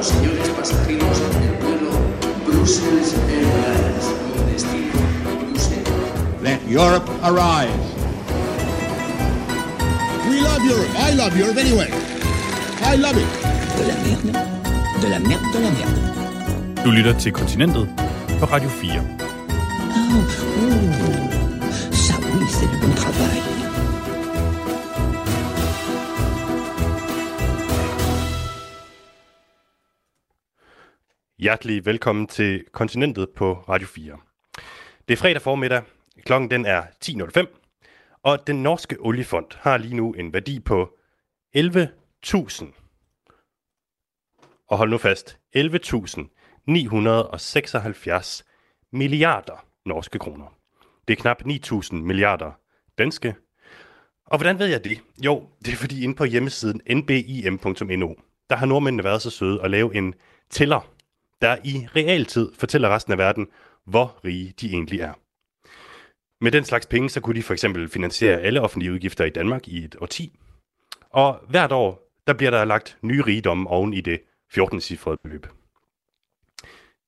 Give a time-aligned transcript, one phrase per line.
[0.00, 1.90] los señores pasajeros del vuelo
[2.46, 4.98] Brussels Airlines con destino
[5.42, 6.42] Bruselas.
[6.42, 7.68] Let Europe arise.
[10.26, 10.88] We love Europe.
[10.96, 11.90] I love Europe anyway.
[12.82, 13.28] I love it.
[13.76, 14.32] De la merde.
[15.02, 16.82] De la merde, de la merde.
[16.82, 17.88] Du lytter til Kontinentet
[18.38, 19.02] på Radio 4.
[19.92, 20.24] Oh,
[21.92, 23.42] ça oui, c'est du bon travail.
[31.40, 34.18] Hjertelig velkommen til Kontinentet på Radio 4.
[35.08, 35.82] Det er fredag formiddag.
[36.24, 37.46] Klokken den er 10.05.
[38.22, 40.96] Og den norske oliefond har lige nu en værdi på
[41.56, 42.64] 11.000.
[44.68, 45.38] Og hold nu fast.
[45.56, 48.42] 11.976
[48.92, 50.56] milliarder norske kroner.
[51.08, 52.52] Det er knap 9.000 milliarder
[52.98, 53.34] danske.
[54.26, 55.00] Og hvordan ved jeg det?
[55.24, 58.14] Jo, det er fordi inde på hjemmesiden nbim.no,
[58.50, 60.14] der har nordmændene været så søde at lave en
[60.50, 60.90] tæller,
[61.40, 63.48] der i realtid fortæller resten af verden,
[63.84, 65.12] hvor rige de egentlig er.
[66.44, 69.68] Med den slags penge, så kunne de for eksempel finansiere alle offentlige udgifter i Danmark
[69.68, 70.38] i et årti.
[71.10, 74.20] Og hvert år, der bliver der lagt nye rigdomme oven i det
[74.58, 75.46] 14-cifrede beløb.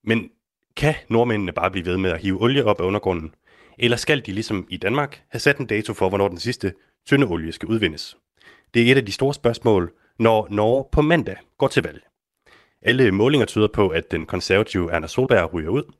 [0.04, 0.30] Men
[0.76, 3.34] kan nordmændene bare blive ved med at hive olie op af undergrunden?
[3.78, 6.74] Eller skal de ligesom i Danmark have sat en dato for, hvornår den sidste
[7.06, 8.16] tynde olie skal udvindes?
[8.74, 12.02] Det er et af de store spørgsmål, når Norge på mandag går til valg.
[12.82, 15.92] Alle målinger tyder på, at den konservative Erna Solberg ryger ud,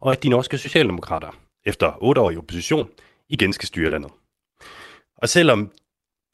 [0.00, 2.90] og at de norske socialdemokrater, efter otte år i opposition,
[3.28, 4.12] igen skal styre landet.
[5.16, 5.70] Og selvom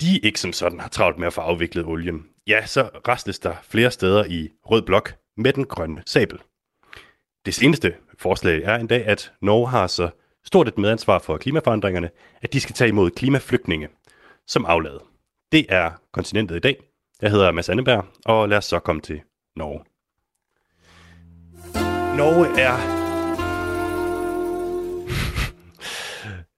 [0.00, 3.54] de ikke som sådan har travlt med at få afviklet olien, ja, så restes der
[3.62, 6.38] flere steder i rød blok med den grønne sabel.
[7.46, 10.10] Det seneste forslag er en dag, at Norge har så
[10.44, 12.10] stort et medansvar for klimaforandringerne,
[12.42, 13.88] at de skal tage imod klimaflygtninge
[14.46, 15.00] som aflad.
[15.52, 16.76] Det er kontinentet i dag.
[17.22, 19.22] Jeg hedder Mads Anneberg, og lad os så komme til
[19.56, 19.84] Norge.
[22.16, 22.74] Norge er...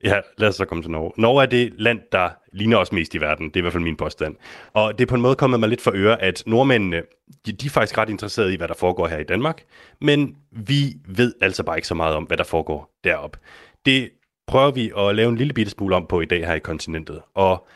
[0.05, 1.13] ja, lad os så komme til Norge.
[1.17, 3.49] Norge er det land, der ligner os mest i verden.
[3.49, 4.37] Det er i hvert fald min påstand.
[4.73, 7.03] Og det er på en måde kommet mig lidt for øre, at nordmændene,
[7.47, 9.63] de, de er faktisk ret interesserede i, hvad der foregår her i Danmark.
[10.01, 13.39] Men vi ved altså bare ikke så meget om, hvad der foregår deroppe.
[13.87, 14.11] Det
[14.47, 17.21] prøver vi at lave en lille bitte smule om på i dag her i kontinentet.
[17.35, 17.67] Og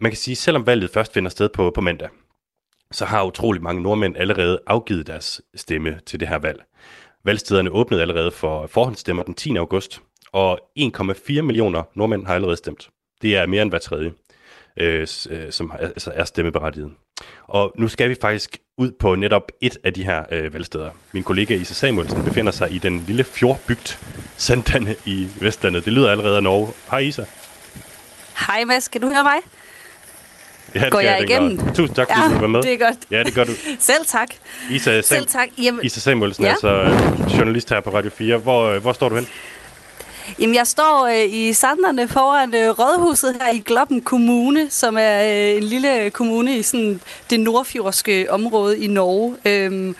[0.00, 2.08] man kan sige, selvom valget først finder sted på, på mandag,
[2.92, 6.62] så har utrolig mange nordmænd allerede afgivet deres stemme til det her valg.
[7.24, 9.56] Valgstederne åbnede allerede for forhåndsstemmer den 10.
[9.56, 10.00] august,
[10.32, 12.90] og 1,4 millioner nordmænd har allerede stemt.
[13.22, 14.12] Det er mere end hver tredje,
[14.76, 16.92] øh, øh som er, altså er stemmeberettiget.
[17.48, 20.90] Og nu skal vi faktisk ud på netop et af de her øh, valgsteder.
[21.12, 23.98] Min kollega Isa Samuelsen befinder sig i den lille fjordbygd
[24.36, 25.84] Sandane i Vestlandet.
[25.84, 26.68] Det lyder allerede af Norge.
[26.90, 27.24] Hej Isa.
[28.46, 29.61] Hej Mads, kan du høre mig?
[30.74, 31.56] Ja, det Går jeg den igennem?
[31.58, 31.74] godt.
[31.74, 32.62] Tusind tak, fordi Ja, du var med.
[32.62, 32.96] det er godt.
[33.10, 33.52] Ja, det gør du.
[33.78, 34.28] Selv tak.
[34.70, 35.48] Isa, Sam- Selv tak.
[35.62, 36.48] Jamen, Isa Samuelsen, ja.
[36.48, 36.52] Ja.
[36.54, 38.36] altså øh, journalist her på Radio 4.
[38.36, 39.28] Hvor, øh, hvor står du hen?
[40.38, 45.22] jamen jeg står øh, i Sanderne foran øh, Rådhuset her i Gloppen Kommune, som er
[45.22, 47.00] øh, en lille kommune i sådan
[47.30, 49.36] det nordfjordske område i Norge.
[49.44, 49.96] Øhm,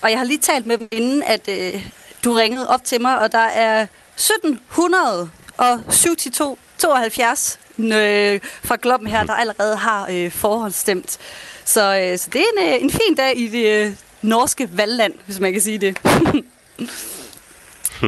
[0.00, 1.86] og jeg har lige talt med dem inden, at øh,
[2.24, 9.08] du ringede op til mig, og der er 1700 og 72 72 øh, fra Gloppen
[9.08, 11.18] her, der allerede har øh, forhåndsstemt.
[11.64, 15.14] Så, øh, så det er en, øh, en fin dag i det øh, norske valgland,
[15.26, 15.98] hvis man kan sige det.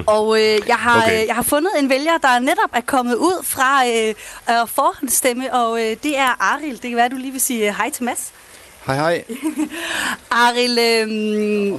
[0.06, 1.06] Og øh, jeg, har, Okay.
[1.06, 1.22] okay.
[1.22, 4.08] øh, jeg har fundet en vælger, der netop er kommet ud fra øh,
[4.50, 6.72] øh, forhåndsstemme, og øh, det er Aril.
[6.72, 8.32] Det kan være, du lige vil sige øh, hej til Mads.
[8.86, 9.25] Hej hej.
[10.31, 11.72] Aril, øh,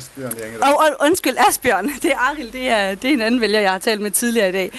[0.61, 1.89] og, og, undskyld, Asbjørn.
[2.03, 4.49] Det er Aril, det er, det er en anden vælger, jeg har talt med tidligere
[4.49, 4.71] i dag.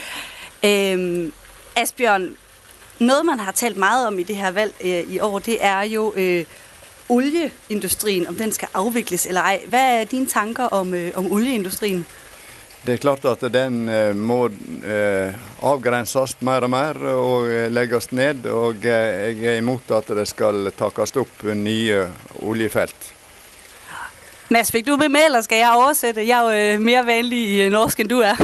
[0.65, 1.33] Øh,
[1.77, 2.37] Asbjørn,
[2.99, 5.83] noget man har talt meget om i det her valg øh, i år, det er
[5.83, 6.45] jo øh,
[7.09, 9.61] olieindustrien, om den skal afvikles eller ej.
[9.69, 12.06] Hvad er dine tanker om, øh, om olieindustrien?
[12.87, 18.12] Det er klart at den eh, må eh, avgrenses mer og mer og eh, legges
[18.12, 18.47] ned.
[18.47, 22.06] Og eh, jeg er imot at det skal takkes opp nye
[22.43, 23.12] oljefelt.
[24.49, 26.26] Mads, fik du med med, eller skal jeg oversætte?
[26.29, 28.37] Jeg er jo øh, mere vanlig i øh, norsk, end du er.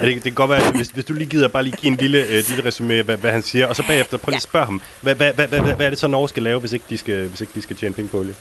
[0.00, 1.92] Ja, det, det kan godt være, at hvis, hvis du lige gider bare lige give
[1.92, 4.42] en lille, øh, lille resume, hvad, hvad han siger, og så bagefter prøv lige at
[4.42, 6.84] spørge ham, hvad, hvad, hvad, hvad, hvad er det så Norge skal lave, hvis ikke
[6.90, 8.34] de skal, hvis ikke de skal tjene penge på olie?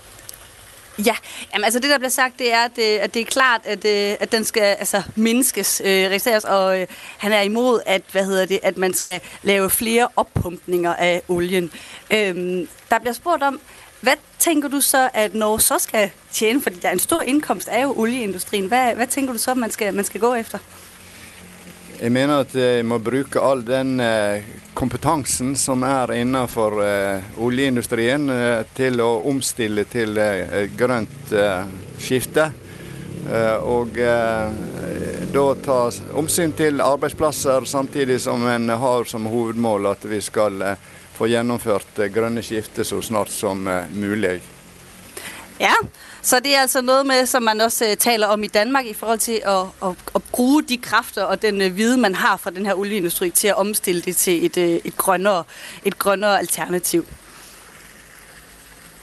[1.06, 1.16] Ja,
[1.54, 4.18] Jamen, altså det der bliver sagt, det er, at, at det er klart, at, øh,
[4.20, 8.46] at den skal altså, mindskes, øh, registreres, og øh, han er imod, at, hvad hedder
[8.46, 11.72] det, at man skal lave flere oppumpninger af olien.
[12.12, 13.60] Øhm, der bliver spurgt om,
[14.02, 16.62] hvad tænker du så, at Norge så skal tjene?
[16.62, 18.66] Fordi der er en stor indkomst af jo olieindustrien.
[18.66, 20.58] Hvad, hvad tænker du så, man skal, man skal gå efter?
[22.00, 28.30] Jeg mener at jeg må bruke all den eh, kompetansen som er innenfor eh, oljeindustrien
[28.32, 31.64] eh, til å omstille til eh, grønt eh,
[32.00, 32.52] skifte.
[33.30, 35.76] Og da ta
[36.18, 40.64] omsyn til arbeidsplasser, samtidig som en har som hovedmål at vi skal
[41.20, 44.38] få gjennomført det grønne skiftet så snart som eh, mulig.
[45.60, 45.74] Ja,
[46.22, 48.94] så det er altså noget med, som man også uh, taler om i Danmark i
[48.94, 52.50] forhold til at, at, at bruge de kræfter og den uh, viden, man har fra
[52.50, 55.44] den her olieindustri til at omstille det til et, uh, et, grønnere,
[55.86, 57.06] et grønnere alternativ.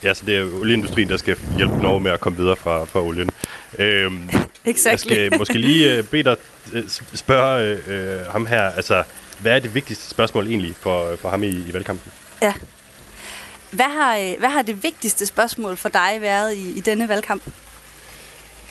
[0.03, 3.03] Ja, så det er olieindustrien, der skal hjælpe Norge med at komme videre fra, fra
[3.03, 3.31] olien.
[3.79, 4.31] Øhm,
[4.65, 4.91] Exactly.
[4.91, 6.37] Jeg skal måske lige uh, bede dig
[6.75, 6.81] uh,
[7.15, 7.79] spørge
[8.27, 9.03] uh, ham her, altså,
[9.39, 12.13] hvad er det vigtigste spørgsmål egentlig for, for ham i, i valgkampen?
[12.43, 12.55] Ja.
[13.77, 17.43] Hvad har, øh, hvad har det vigtigste spørgsmål for dig været i, i denne valgkamp?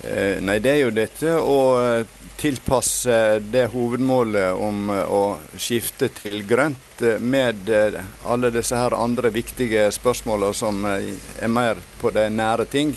[0.03, 2.05] Eh, Nei, det er jo dette å eh,
[2.37, 8.95] tilpasse det hovedmålet om eh, å skifte til grønt eh, med eh, alle disse her
[8.97, 12.95] andre viktige spørsmålene som er mer på de nære ting.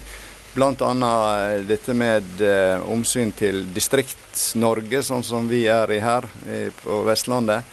[0.54, 2.40] Blant annet dette med
[2.90, 6.24] omsyn til Distrikts-Norge, sånn som vi er i her
[6.80, 7.68] på Vestlandet.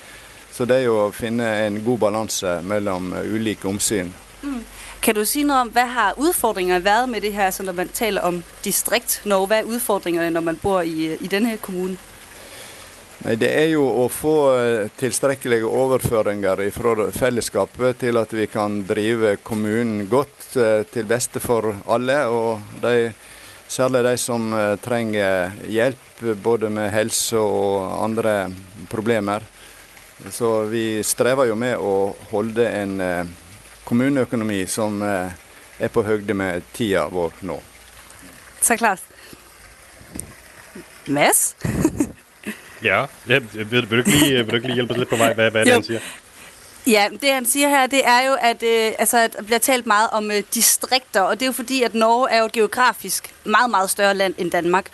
[0.53, 4.11] Så det er jo å finne en god balanse mellom ulike omsyn.
[4.45, 4.63] Mm.
[5.01, 7.89] Kan du sige noget om, hvad har udfordringerne været med det her, så når man
[7.89, 9.47] taler om distrikt Norge?
[9.47, 11.97] Hvad er udfordringerne, når man bor i, øh, i denne her kommune?
[13.25, 18.85] Nej, Det er jo at få øh, tilstrækkelige overføringer fra fællesskabet til at vi kan
[18.89, 22.25] drive kommunen godt øh, til bedste for alle.
[22.25, 23.13] Og de,
[23.67, 24.53] særlig de som
[24.83, 28.51] trænger hjælp både med helse og andre
[28.89, 29.39] problemer.
[30.31, 33.01] Så vi strever jo med at holde en
[33.85, 35.31] kommuneøkonomi som eh,
[35.79, 37.61] er på høgde med tida vår nå.
[38.61, 38.99] Så klart.
[41.07, 41.55] Mads?
[42.83, 45.15] Ja, ja vil, vil, du ikke lige, vil du ikke lige hjælpe os lidt på
[45.15, 45.75] vej, hvad, hvad er det, Jo.
[45.75, 45.99] han siger?
[46.87, 49.85] Ja, det han siger her, det er jo, at, øh, altså, at der bliver talt
[49.85, 53.69] meget om øh, distrikter, og det er jo fordi, at Norge er jo geografisk meget,
[53.69, 54.85] meget større land end Danmark.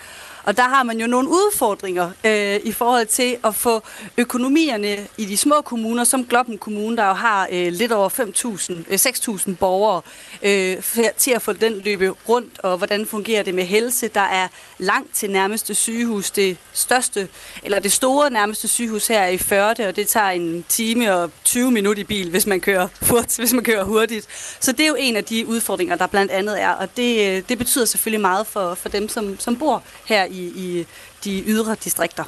[0.43, 3.81] Og der har man jo nogle udfordringer øh, i forhold til at få
[4.17, 8.73] økonomierne i de små kommuner, som Gloppen Kommune, der jo har øh, lidt over 5.000,
[8.89, 8.99] øh,
[9.47, 10.01] 6.000 borgere,
[10.43, 10.77] øh,
[11.17, 14.07] til at få den løbe rundt, og hvordan fungerer det med helse.
[14.07, 14.47] Der er
[14.77, 17.27] langt til nærmeste sygehus, det største,
[17.63, 21.31] eller det store nærmeste sygehus her er i Førde, og det tager en time og
[21.43, 24.27] 20 minutter i bil, hvis man kører, hurtigt, hvis man kører hurtigt.
[24.59, 27.43] Så det er jo en af de udfordringer, der blandt andet er, og det, øh,
[27.49, 30.87] det betyder selvfølgelig meget for, for dem, som, som bor her i, i
[31.23, 32.23] de ydre distrikter.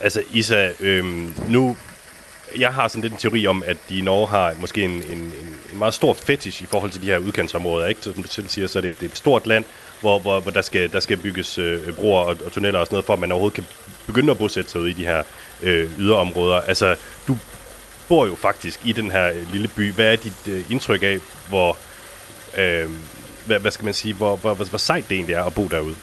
[0.00, 1.76] Altså, Isa, øhm, nu...
[2.58, 5.18] Jeg har sådan lidt en teori om, at de i Norge har måske en, en,
[5.18, 7.86] en, meget stor fetish i forhold til de her udkantsområder.
[7.86, 8.02] Ikke?
[8.02, 9.64] Som du selv siger, så er det, det er et stort land,
[10.00, 12.94] hvor, hvor, hvor der, skal, der skal bygges øh, broer og, og tunneller og sådan
[12.94, 13.66] noget, for at man overhovedet kan
[14.06, 15.22] begynde at bosætte sig ude i de her
[15.62, 16.60] øh, yderområder.
[16.60, 16.96] Altså,
[17.28, 17.38] du
[18.08, 19.92] bor jo faktisk i den her øh, lille by.
[19.92, 21.76] Hvad er dit øh, indtryk af, hvor...
[22.56, 22.90] Øh,
[23.46, 25.68] hvad, hvad skal man sige, hvor, hvor, hvor, hvor sejt det egentlig er at bo
[25.68, 25.96] derude?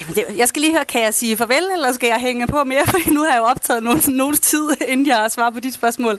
[0.00, 2.64] Jamen, det, jeg skal lige høre, kan jeg sige farvel, eller skal jeg hænge på
[2.64, 2.86] mere?
[2.90, 5.74] For nu har jeg jo optaget nogen, nogen tid, inden jeg har svaret på dit
[5.74, 6.18] spørgsmål.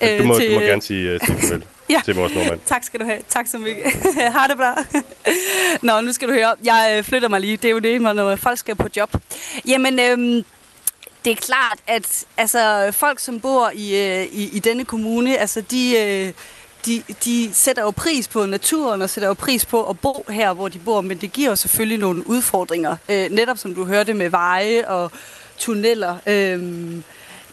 [0.00, 2.00] Øh, du, må, til- du må gerne sige, uh, farvel Ja.
[2.04, 2.60] til vores nordmand.
[2.66, 3.18] Tak skal du have.
[3.28, 3.84] Tak så mycket.
[4.32, 4.84] har det bra.
[5.82, 6.54] Nå, nu skal du høre.
[6.64, 7.56] Jeg øh, flytter mig lige.
[7.56, 9.16] Det er jo det, når folk skal på job.
[9.68, 10.44] Jamen, øhm,
[11.24, 15.60] det er klart, at altså, folk, som bor i, øh, i, i denne kommune, altså,
[15.60, 16.32] de, øh,
[16.86, 20.52] de, de sætter jo pris på naturen og sætter jo pris på at bo her,
[20.52, 22.96] hvor de bor, men det giver jo selvfølgelig nogle udfordringer.
[23.08, 25.12] Øh, netop som du hørte med veje og
[25.58, 26.16] tunneller.
[26.26, 26.62] Øh,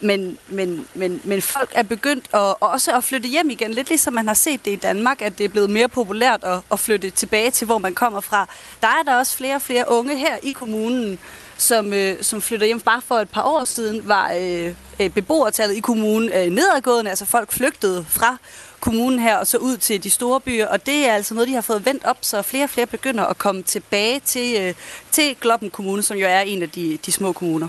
[0.04, 4.14] men, men, men, men folk er begyndt at, også at flytte hjem igen, lidt ligesom
[4.14, 7.10] man har set det i Danmark, at det er blevet mere populært at, at flytte
[7.10, 8.48] tilbage til, hvor man kommer fra.
[8.82, 11.20] Der er der også flere og flere unge her i kommunen,
[11.58, 12.80] som, øh, som flytter hjem.
[12.80, 17.26] Bare for et par år siden var øh, øh beboertallet i kommunen øh, nedadgående, altså
[17.26, 18.38] folk flygtede fra
[18.82, 21.54] kommunen her og så ud til de store byer, og det er altså noget, de
[21.54, 24.74] har fået vendt op, så flere og flere begynder at komme tilbage til, øh,
[25.12, 27.68] til Gloppen Kommune, som jo er en af de, de små kommuner.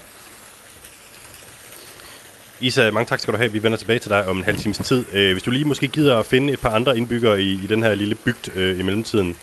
[2.60, 3.52] Isa, mange tak skal du have.
[3.52, 5.04] Vi vender tilbage til dig om en halv times tid.
[5.12, 7.82] Øh, hvis du lige måske gider at finde et par andre indbyggere i, i den
[7.82, 9.36] her lille bygd øh, i mellemtiden.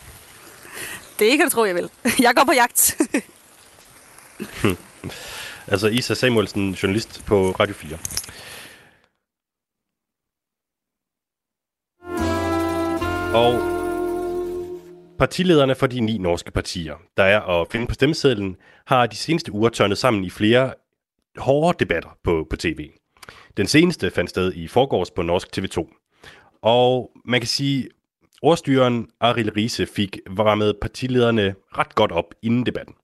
[1.19, 1.89] Det kan du tro, jeg vil.
[2.25, 2.97] Jeg går på jagt.
[5.71, 7.97] Altså Isa Samuelsen, journalist på Radio 4.
[13.33, 13.53] Og
[15.19, 18.55] partilederne for de ni norske partier, der er at finde på stemmesedlen,
[18.85, 20.73] har de seneste uger tørnet sammen i flere
[21.37, 22.89] hårde debatter på, på tv.
[23.57, 25.87] Den seneste fandt sted i forgårs på norsk TV2.
[26.61, 27.87] Og man kan sige,
[28.41, 32.95] ordstyren Aril Riese fik varmet partilederne ret godt op inden debatten.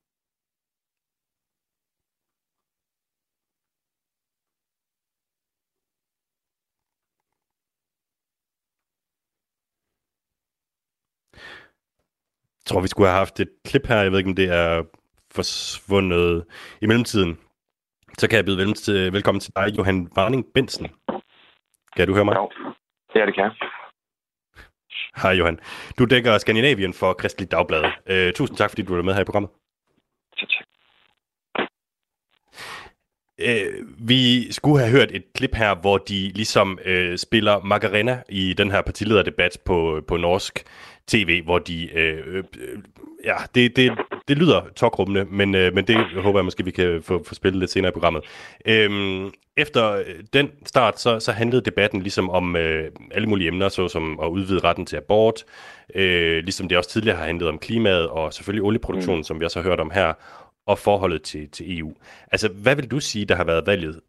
[12.65, 14.01] Tror, vi skulle have haft et klip her.
[14.01, 14.83] Jeg ved ikke, om det er
[15.31, 16.45] forsvundet
[16.81, 17.37] i mellemtiden.
[18.17, 20.87] Så kan jeg byde velkommen til, velkommen til dig, Johan Varning Bensen.
[21.95, 22.35] Kan du høre mig?
[23.15, 23.51] Ja, det kan jeg.
[25.21, 25.59] Hej Johan.
[25.99, 27.83] Du dækker Skandinavien for Kristelig Dagblad.
[27.83, 29.51] Uh, tusind tak, fordi du var med her i programmet.
[30.39, 30.49] Tak.
[33.41, 38.53] Uh, vi skulle have hørt et klip her, hvor de ligesom uh, spiller Magarena i
[38.53, 40.63] den her partilederdebat på, på norsk
[41.07, 41.89] tv, hvor de...
[41.93, 42.43] Uh, uh,
[43.25, 43.91] ja, det, det,
[44.27, 47.59] det lyder tokrummende, men, uh, men det håber jeg måske, vi kan få, få spillet
[47.59, 48.23] lidt senere i programmet.
[48.69, 54.19] Uh, efter den start, så, så handlede debatten ligesom om øh, alle mulige emner, såsom
[54.23, 55.43] at udvide retten til abort,
[55.95, 59.23] øh, ligesom det også tidligere har handlet om klimaet, og selvfølgelig olieproduktionen, mm.
[59.23, 60.13] som vi også har hørt om her,
[60.67, 61.93] og forholdet til, til EU.
[62.31, 64.01] Altså, hvad vil du sige, der har været valget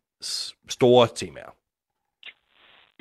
[0.68, 1.52] store temaer?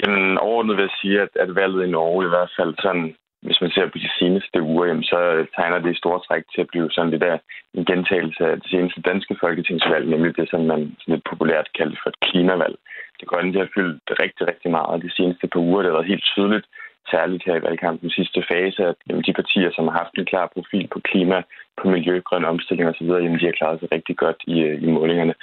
[0.03, 3.61] Jamen, overordnet vil jeg sige, at, at valget i Norge i hvert fald sådan hvis
[3.61, 6.61] man ser på de seneste uger, jamen, så øh, tegner det i store træk til
[6.61, 7.37] at blive sådan det der
[7.73, 11.97] en gentagelse af det seneste danske folketingsvalg, nemlig det, som man sådan lidt populært kalder
[12.03, 12.75] for et klimavalg.
[13.19, 15.81] Det grønne det har fyldt rigtig, rigtig meget de seneste par uger.
[15.81, 16.65] Det har været helt tydeligt,
[17.11, 20.47] særligt her i valgkampen sidste fase, at jamen, de partier, som har haft en klar
[20.53, 21.37] profil på klima,
[21.79, 24.87] på miljø, grøn omstilling osv., jamen, de har klaret sig rigtig godt i, øh, i
[24.97, 25.35] målingerne.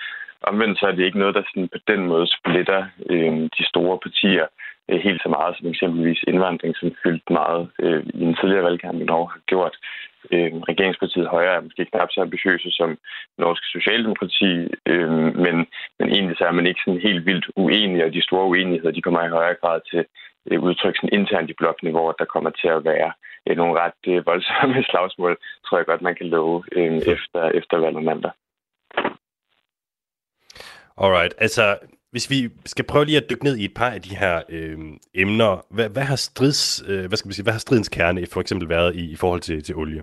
[0.50, 2.80] Omvendt så er det ikke noget, der sådan på den måde splitter
[3.10, 4.46] øh, de store partier
[4.90, 9.00] Øh, helt så meget som eksempelvis indvandring, som fyldt meget øh, i den tidligere valgkamp
[9.00, 9.76] i Norge har gjort.
[10.32, 12.98] Øh, regeringspartiet Højre er måske knap så ambitiøse som
[13.38, 14.52] Norsk Socialdemokrati,
[14.86, 15.10] øh,
[15.44, 15.56] men,
[15.98, 19.02] men egentlig så er man ikke sådan helt vildt uenig, og de store uenigheder de
[19.02, 20.04] kommer i højere grad til
[20.50, 23.12] øh, udtryk sådan internt i blokken, hvor der kommer til at være
[23.46, 25.36] øh, nogle ret øh, voldsomme slagsmål,
[25.66, 28.32] tror jeg godt, man kan love øh, efter, efter valget mandag.
[30.96, 31.78] Alright, altså
[32.12, 34.78] hvis vi skal prøve lige at dykke ned i et par af de her øh,
[35.14, 38.40] emner, hvad, hvad, har strids, øh, hvad, skal man sige, hvad har stridens kerne for
[38.40, 40.02] eksempel været i, i forhold til, til olie?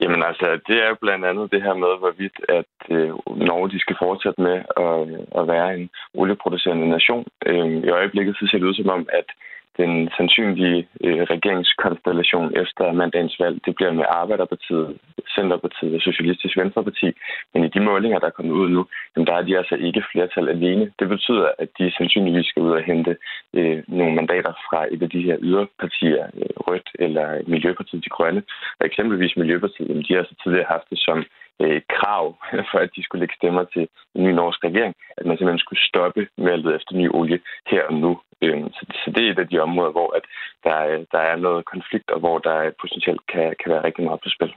[0.00, 3.08] Jamen altså, det er jo blandt andet det her med, hvorvidt at øh,
[3.48, 7.26] Norge de skal fortsætte med at, øh, at være en olieproducerende nation.
[7.46, 9.28] Øh, I øjeblikket så ser det ud som om, at
[9.76, 14.98] den sandsynlige øh, regeringskonstellation efter mandagens valg, det bliver med Arbejderpartiet,
[15.36, 17.08] Centerpartiet og Socialistisk Venstreparti.
[17.54, 18.86] Men i de målinger, der er kommet ud nu,
[19.16, 20.92] jamen, der er de altså ikke flertal alene.
[20.98, 23.16] Det betyder, at de sandsynligvis skal ud og hente
[23.54, 28.42] øh, nogle mandater fra et af de her yderpartier, øh, Rødt eller Miljøpartiet De Grønne.
[28.78, 31.24] Og eksempelvis Miljøpartiet, jamen, de har altså tidligere haft det som
[31.60, 32.24] øh, krav
[32.70, 35.86] for, at de skulle lægge stemmer til en ny norsk regering, at man simpelthen skulle
[35.90, 38.20] stoppe med at lede efter ny olie her og nu.
[38.42, 40.24] Øh, så, så det er et af de områder, hvor at
[40.64, 44.20] der, øh, der er noget konflikt, og hvor der potentielt kan, kan være rigtig meget
[44.24, 44.52] på spil.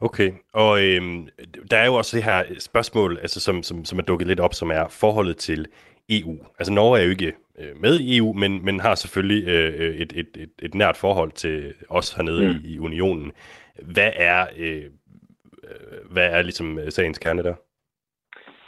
[0.00, 1.02] Okay, og øh,
[1.70, 4.54] der er jo også det her spørgsmål, altså, som, som, som er dukket lidt op,
[4.54, 5.66] som er forholdet til
[6.10, 6.38] EU.
[6.58, 10.12] Altså Norge er jo ikke øh, med i EU, men, men har selvfølgelig øh, et,
[10.12, 12.60] et, et, et nært forhold til os hernede mm.
[12.64, 13.32] i, i unionen.
[13.94, 14.84] Hvad er, øh,
[16.10, 17.54] hvad er ligesom sagens kerne der?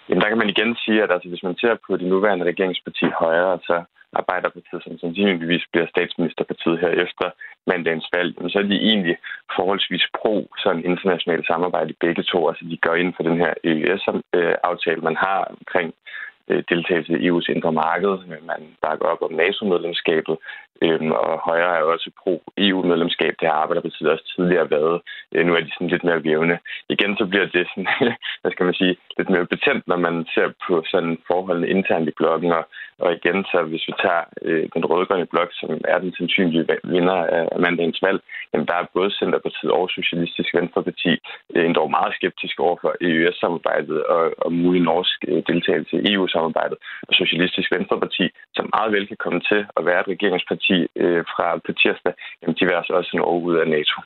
[0.09, 3.07] Jamen, der kan man igen sige, at altså, hvis man ser på de nuværende regeringsparti
[3.21, 7.27] højre, så Arbejderpartiet, som sandsynligvis bliver statsministerpartiet her efter
[7.67, 9.17] mandagens valg, så er de egentlig
[9.57, 12.49] forholdsvis pro sådan internationalt samarbejde begge to.
[12.49, 16.05] Altså de går ind for den her EØS-aftale, man har omkring Øh,
[16.49, 18.19] Øh, deltagelse i EU's indre marked.
[18.27, 20.37] Man bakker op om NATO-medlemskabet,
[20.83, 23.35] øhm, og Højre er også pro-EU-medlemskab.
[23.41, 25.01] Det har Arbejderpartiet også tidligere været.
[25.33, 26.59] Øh, nu er de sådan lidt mere vævne.
[26.89, 27.89] Igen så bliver det sådan,
[28.41, 32.19] hvad skal man sige, lidt mere betændt, når man ser på sådan forholdene internt i
[32.21, 32.53] blokken.
[32.53, 32.65] Og,
[32.99, 37.19] og igen, så hvis vi tager øh, den rødgrønne blok, som er den sandsynlige vinder
[37.55, 38.21] af mandagens valg,
[38.53, 41.13] jamen der er både Centerpartiet og Socialistisk Venstreparti
[41.55, 46.79] øh, endda meget skeptiske over for EØS-samarbejdet og, og mulig norsk øh, deltagelse i EU-samarbejdet.
[47.09, 48.27] Og Socialistisk Venstreparti,
[48.57, 52.57] som meget vel kan komme til at være et regeringsparti øh, fra på tirsdag, jamen
[52.57, 53.97] de vil altså også en ud af NATO.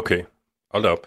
[0.00, 0.22] Okay,
[0.72, 0.98] Hold op.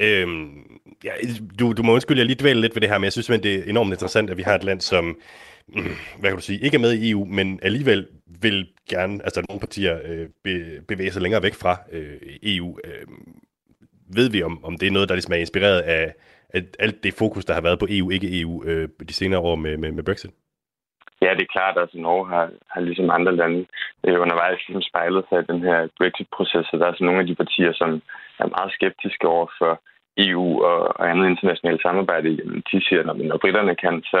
[0.00, 1.10] Øhm, ja,
[1.58, 3.58] du, du må undskylde, jeg lige dvæler lidt ved det her, men jeg synes simpelthen,
[3.58, 5.18] det er enormt interessant, at vi har et land, som,
[5.68, 5.82] mm,
[6.20, 8.06] hvad kan du sige, ikke er med i EU, men alligevel
[8.40, 12.78] vil gerne, altså nogle partier øh, be, bevæge sig længere væk fra øh, EU.
[12.84, 13.06] Øh,
[14.14, 16.14] ved vi, om, om det er noget, der ligesom er inspireret af,
[16.54, 19.56] af alt det fokus, der har været på EU, ikke EU, øh, de senere år
[19.56, 20.30] med, med, med Brexit?
[21.24, 23.60] Ja, det er klart, at altså, Norge har, har ligesom andre lande
[24.06, 27.26] øh, undervejs ligesom spejlet sig i den her Brexit-proces, og der er altså nogle af
[27.26, 27.90] de partier, som
[28.42, 29.72] er meget skeptiske over for
[30.18, 34.20] EU og, og andet internationalt samarbejde, jamen, de siger, at når britterne kan, så,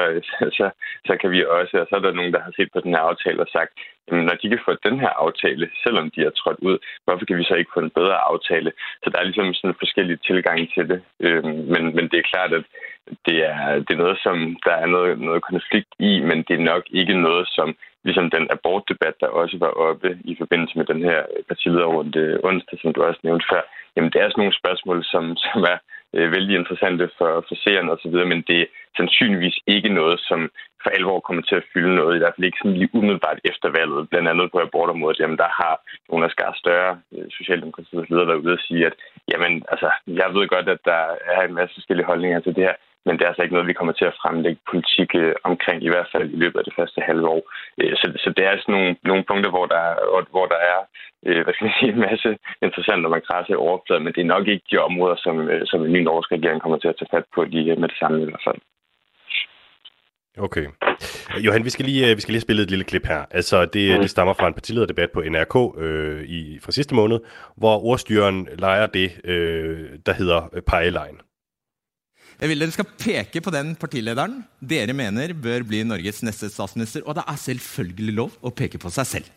[0.58, 0.70] så,
[1.06, 1.74] så kan vi også.
[1.80, 3.72] Og så er der nogen, der har set på den her aftale og sagt,
[4.06, 7.36] jamen, når de kan få den her aftale, selvom de er trådt ud, hvorfor kan
[7.36, 8.72] vi så ikke få en bedre aftale?
[9.02, 11.00] Så der er ligesom sådan en tilgange tilgang til det.
[11.20, 12.64] Øhm, men, men det er klart, at
[13.26, 16.70] det er, det er noget, som der er noget, noget konflikt i, men det er
[16.72, 21.02] nok ikke noget, som ligesom den abortdebat, der også var oppe i forbindelse med den
[21.02, 23.62] her partilederrunde onsdag, som du også nævnte før,
[23.96, 25.78] jamen det er sådan nogle spørgsmål, som, som er
[26.14, 30.50] øh, vældig interessante for, for seerne osv., men det er sandsynligvis ikke noget, som
[30.82, 33.68] for alvor kommer til at fylde noget, i hvert fald ikke sådan lige umiddelbart efter
[33.78, 34.08] valget.
[34.10, 35.74] Blandt andet på abortområdet, jamen der har
[36.12, 38.94] Jonas Gahr Større, øh, Socialdemokratiets leder, været ude og sige, at
[39.30, 41.02] jamen, altså, jeg ved godt, at der
[41.34, 43.78] er en masse forskellige holdninger til det her, men det er altså ikke noget, vi
[43.78, 47.00] kommer til at fremlægge politik øh, omkring, i hvert fald i løbet af det første
[47.00, 47.42] halve år.
[47.80, 49.86] Øh, så, så det er sådan nogle, nogle punkter, hvor der,
[50.34, 50.80] hvor der er
[51.26, 52.30] øh, hvad skal jeg sige, en masse
[52.66, 55.34] interessant og makrase i overfladen, men det er nok ikke de områder, som,
[55.70, 58.22] som en ny norsk regering kommer til at tage fat på lige med det samme
[58.22, 58.60] i hvert fald.
[60.38, 60.66] Okay.
[61.44, 63.24] Johan, vi skal lige, vi skal lige spille et lille klip her.
[63.30, 64.00] Altså, det, mm.
[64.00, 67.20] det stammer fra en partilederdebat på NRK øh, i, fra sidste måned,
[67.56, 71.20] hvor ordstyren leger det, øh, der hedder pejelejen.
[72.40, 77.04] Jeg vil dere skal peke på den partilederen dere mener bør bli Norges neste statsminister.
[77.06, 79.30] Og det er selvfølgelig lov å peke på seg selv.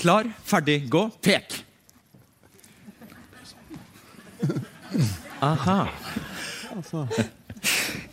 [0.00, 1.60] Klar, ferdig, gå, pek!
[5.44, 5.78] Aha.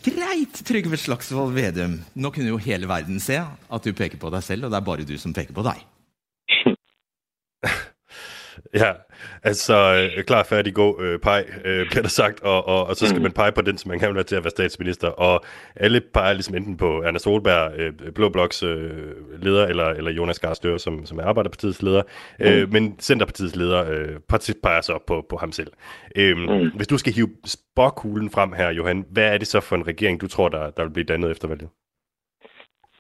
[0.02, 2.00] Greit, Trygve Slagsvold Vedum.
[2.14, 4.88] Nå kunne jo hele verden se at du peker på deg selv, og det er
[4.88, 5.82] bare du som peker på deg.
[8.74, 8.92] Ja,
[9.44, 13.06] altså øh, klar, færdig, gå, øh, pej, øh, bliver der sagt, og, og, og så
[13.08, 13.24] skal mm.
[13.24, 16.34] man pege på den, som man kan være til at være statsminister, og alle peger
[16.34, 18.92] ligesom enten på Erna Solberg, øh, Blå Bloks øh,
[19.42, 22.02] leder, eller, eller Jonas Gahr som, som er Arbejderpartiets leder,
[22.40, 22.46] mm.
[22.46, 25.72] øh, men Centerpartiets leder øh, peger så på, på ham selv.
[26.16, 26.72] Øh, mm.
[26.76, 30.22] Hvis du skal hive spåkuglen frem her, Johan, hvad er det så for en regering,
[30.22, 31.70] du tror, der, der vil blive dannet efter valget?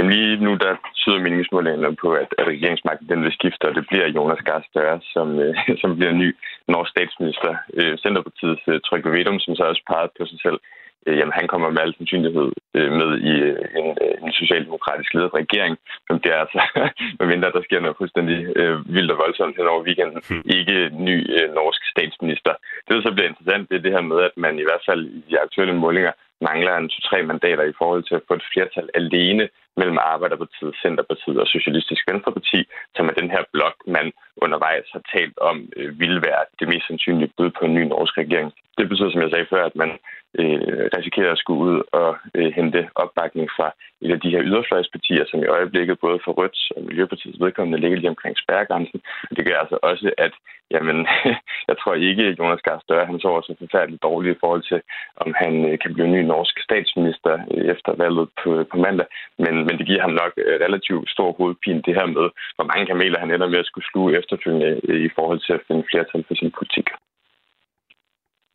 [0.01, 3.83] Jamen lige nu, der tyder meningsmålingerne på, at, at regeringsmagten den vil skifte, og det
[3.89, 6.29] bliver Jonas Gahr Støre, som, øh, som bliver ny
[6.73, 7.51] norsk statsminister.
[7.79, 10.59] Øh, Centerpartiets øh, Trygve Vedum, som så også peget på sig selv,
[11.07, 15.13] øh, jamen han kommer med al sandsynlighed øh, med i øh, en, øh, en socialdemokratisk
[15.13, 15.73] ledet regering,
[16.07, 16.61] men det er altså,
[17.19, 20.43] medmindre der sker noget fuldstændig øh, vildt og voldsomt hen over weekenden, hmm.
[20.57, 22.53] ikke ny øh, norsk statsminister.
[22.85, 25.01] Det, der så bliver interessant, det er det her med, at man i hvert fald
[25.17, 26.13] i de aktuelle målinger
[26.49, 29.45] mangler en to-tre mandater i forhold til at få et flertal alene
[29.77, 32.59] mellem Arbejderpartiet, Centerpartiet og Socialistisk Venstreparti,
[32.95, 34.11] som er den her blok, man
[34.43, 38.17] undervejs har talt om, øh, ville være det mest sandsynlige bud på en ny norsk
[38.17, 38.53] regering.
[38.77, 39.91] Det betyder, som jeg sagde før, at man
[40.39, 43.67] øh, risikerer at skulle ud og øh, hente opbakning fra
[44.01, 47.97] et af de her yderfløjspartier, som i øjeblikket både for Rødt og Miljøpartiets vedkommende ligger
[47.97, 49.01] lige omkring spærregrænsen.
[49.35, 50.33] Det gør altså også, at
[50.71, 50.97] jamen,
[51.69, 54.81] jeg tror ikke, at Jonas Gahr Støre han sover så forfærdeligt dårligt i forhold til,
[55.15, 59.07] om han øh, kan blive ny norsk statsminister øh, efter valget på, på mandag.
[59.37, 62.85] Men, men det giver ham nok øh, relativt stor hovedpine, det her med, hvor mange
[62.85, 64.69] kameler han ender med at skulle sluge efterfølgende
[65.07, 66.87] i forhold til at finde flertal for sin politik.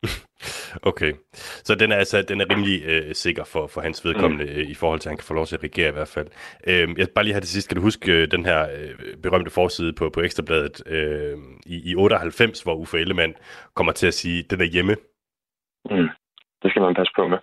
[0.81, 1.13] Okay,
[1.63, 4.51] så den er altså den er rimelig øh, sikker for, for hans vedkommende mm.
[4.51, 6.27] øh, i forhold til, at han kan få lov til at regere i hvert fald.
[6.67, 7.69] Øh, jeg bare lige have det sidste.
[7.69, 11.95] Kan du huske øh, den her øh, berømte forside på, på Ekstrabladet øh, i, i
[11.95, 13.35] 98, hvor Uffe Ellemann
[13.75, 14.95] kommer til at sige, den er hjemme?
[15.91, 16.09] Mm.
[16.61, 17.37] Det skal man passe på med.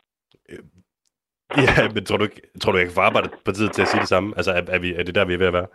[1.57, 4.01] Øh, ja, men tror du, ikke, tror du, jeg kan få tid til at sige
[4.01, 4.35] det samme?
[4.37, 5.67] Altså, er, er, vi, er det der, vi er ved at være?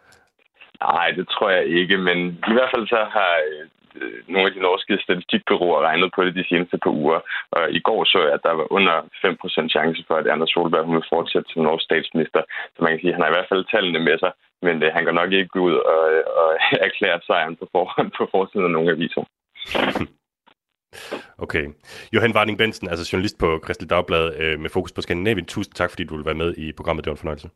[0.82, 2.18] Nej, det tror jeg ikke, men
[2.52, 6.36] i hvert fald så har øh, Øh, nogle af de norske statistikbyråer regnet på det
[6.36, 7.20] de seneste par uger.
[7.52, 10.86] Og i går så jeg, at der var under 5% chance for, at Erna Solberg
[10.86, 12.42] hun vil fortsætte som norsk statsminister.
[12.74, 14.90] Så man kan sige, at han har i hvert fald tallene med sig, men øh,
[14.96, 16.04] han kan nok ikke ud og,
[16.42, 16.50] og
[16.88, 19.24] erklære sejren på forhånd på forsiden af nogle aviser.
[21.38, 21.68] Okay.
[22.14, 25.46] Johan Warning Bensen, altså journalist på Kristelig Dagblad øh, med fokus på Skandinavien.
[25.46, 27.06] Tusind tak, fordi du vil være med i programmet.
[27.06, 27.50] Det var en fornøjelse.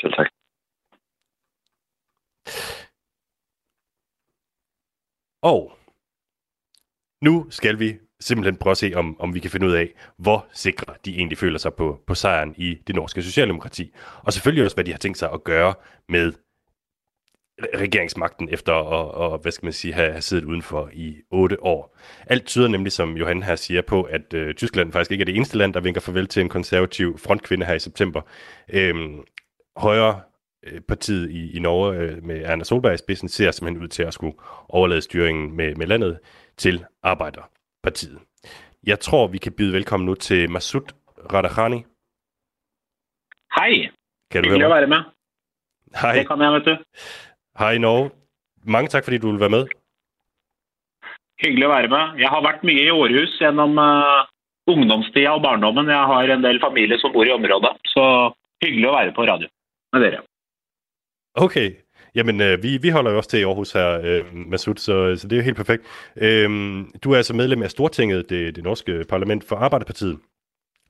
[0.00, 0.28] Selv tak.
[5.42, 5.78] Og
[7.22, 10.46] nu skal vi simpelthen prøve at se, om, om vi kan finde ud af, hvor
[10.52, 13.92] sikre de egentlig føler sig på, på sejren i det norske socialdemokrati.
[14.24, 15.74] Og selvfølgelig også, hvad de har tænkt sig at gøre
[16.08, 16.32] med
[17.74, 21.98] regeringsmagten efter at, at hvad skal man sige, have, have siddet udenfor i otte år.
[22.26, 25.36] Alt tyder nemlig, som Johan her siger, på, at øh, Tyskland faktisk ikke er det
[25.36, 28.22] eneste land, der vinker farvel til en konservativ frontkvinde her i september.
[28.72, 29.24] Øhm,
[29.76, 30.20] højre
[30.66, 34.02] Øh, partiet i, i Norge øh, med Erna Solberg i spidsen ser simpelthen ud til
[34.02, 34.36] at skulle
[34.68, 36.18] overlade styringen med, med landet
[36.56, 38.18] til Arbejderpartiet.
[38.86, 40.86] Jeg tror, vi kan byde velkommen nu til Masud
[41.32, 41.84] Radachani.
[43.56, 43.90] Hej.
[44.30, 45.02] Kan du høre at være med.
[46.00, 46.12] Hej.
[46.12, 46.78] Det med til.
[47.58, 48.10] Hej Norge.
[48.64, 49.66] Mange tak, fordi du vil være med.
[51.44, 52.20] Hyggelig at være med.
[52.20, 54.22] Jeg har vært mye i Aarhus gjennom uh,
[54.66, 55.88] ungdomstida og barndommen.
[55.88, 58.04] Jeg har en del familie som bor i området, så
[58.64, 59.48] hyggelig at være på radio
[59.92, 60.22] med dere.
[61.34, 61.70] Okay,
[62.14, 65.28] jamen øh, vi, vi holder jo også til i Aarhus her, øh, Masud, så, så
[65.28, 65.82] det er jo helt perfekt.
[66.16, 66.50] Øh,
[67.04, 70.18] du er altså medlem af Stortinget, det, det norske parlament for Arbejderpartiet.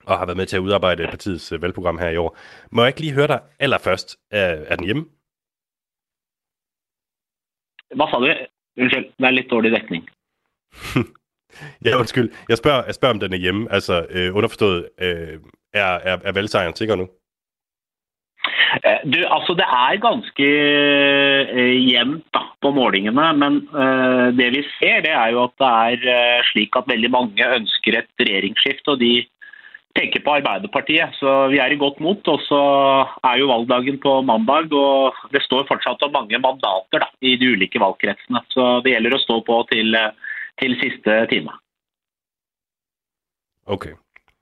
[0.05, 2.37] og har været med til at udarbejde partiets øh, valgprogram her i år.
[2.71, 4.17] Må jeg ikke lige høre dig allerførst?
[4.31, 5.05] Er, er den hjemme?
[7.99, 8.29] Hva sa du?
[8.81, 10.07] Unnskyld, det er litt dårlig dekning.
[11.85, 12.31] Ja, undskyld.
[12.49, 13.67] Jeg spørger, jeg spørger om den er hjemme.
[13.71, 15.37] Altså, øh, underforstået, øh,
[15.73, 17.05] er, er, er valgsejren sikker nu?
[18.85, 20.47] Eh, Du, altså Det er ganske
[21.59, 23.53] eh, jevnt da, på målingene, men
[23.83, 27.49] eh, det vi ser, det er jo at det er eh, slik at veldig mange
[27.59, 29.13] ønsker et regjeringsskifte, og de
[29.93, 31.15] peker på Arbeiderpartiet.
[31.19, 32.27] Så vi er i godt mot.
[32.33, 32.61] Og så
[33.29, 37.53] er jo valgdagen på mandag, og det står fortsatt om mange mandater da, i de
[37.55, 38.43] ulike valgkretsene.
[38.53, 39.97] Så det gjelder å stå på til,
[40.61, 41.55] til siste time.
[43.65, 43.95] Okay.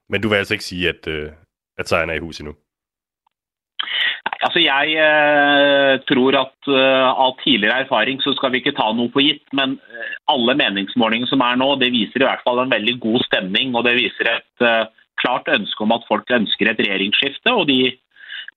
[0.10, 1.32] Men du vil altså ikke sige, at, øh,
[1.78, 2.56] at sejren er i hus endnu?
[4.22, 8.90] Nei, altså Jeg eh, tror at eh, av tidligere erfaring så skal vi ikke ta
[8.94, 9.46] noe for gitt.
[9.54, 9.78] Men
[10.32, 13.76] alle meningsmålinger som er nå, det viser i hvert fall en veldig god stemning.
[13.76, 14.84] Og det viser et eh,
[15.22, 17.54] klart ønske om at folk ønsker et regjeringsskifte.
[17.54, 17.94] Og de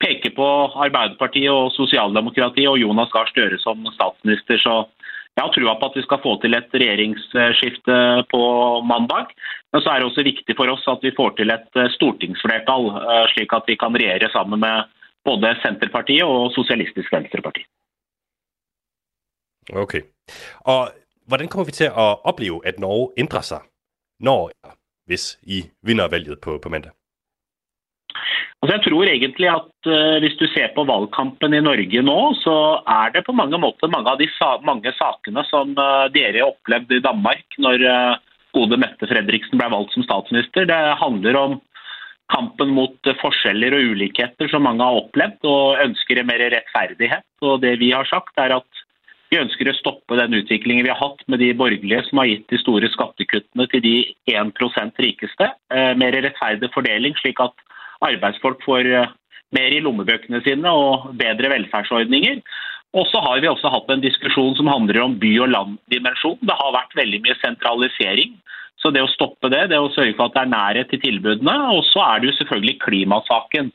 [0.03, 0.49] peker på
[0.87, 4.59] Arbeiderpartiet og sosialdemokratiet og Jonas Gahr Støre som statsminister.
[4.61, 4.75] Så
[5.35, 7.97] jeg har trua på at vi skal få til et regjeringsskifte
[8.31, 8.43] på
[8.87, 9.33] mandag.
[9.73, 12.91] Men så er det også viktig for oss at vi får til et eh, stortingsflertall,
[13.01, 14.93] eh, slik at vi kan regjere sammen med
[15.27, 17.65] både Senterpartiet og Sosialistisk Venstreparti.
[19.73, 20.05] Okay.
[20.71, 20.93] Og
[21.27, 23.61] hvordan kommer vi til at opleve, at Norge ændrer sig,
[24.21, 24.53] når
[25.11, 26.95] hvis I vinder valget på, på mandag?
[28.63, 32.55] Altså jeg tror egentlig at uh, Hvis du ser på valgkampen i Norge nå, så
[32.89, 36.97] er det på mange måter mange av de sa mange sakene som uh, dere opplevde
[36.97, 38.17] i Danmark når uh,
[38.57, 40.69] gode Mette Fredriksen ble valgt som statsminister.
[40.71, 41.61] Det handler om
[42.33, 47.27] kampen mot eh, forskjeller og ulikheter som mange har opplevd, og ønsker mer rettferdighet.
[47.45, 48.84] Og Det vi har sagt, er at
[49.33, 52.47] vi ønsker å stoppe den utviklingen vi har hatt med de borgerlige som har gitt
[52.53, 53.95] de store skattekuttene til de
[54.31, 55.51] 1% rikeste.
[55.75, 57.65] Eh, mer rettferdig fordeling, slik at
[58.05, 59.11] arbeidsfolk får eh,
[59.55, 62.41] mer i lommebøkene sine og bedre velferdsordninger.
[62.95, 66.39] Og så har vi også hatt en diskusjon som handler om by- og landdimensjon.
[66.47, 68.37] Det har vært veldig mye sentralisering.
[68.79, 71.55] Så det å stoppe det, det å sørge for at det er nærhet til tilbudene.
[71.75, 73.73] Og så er det jo selvfølgelig klimasaken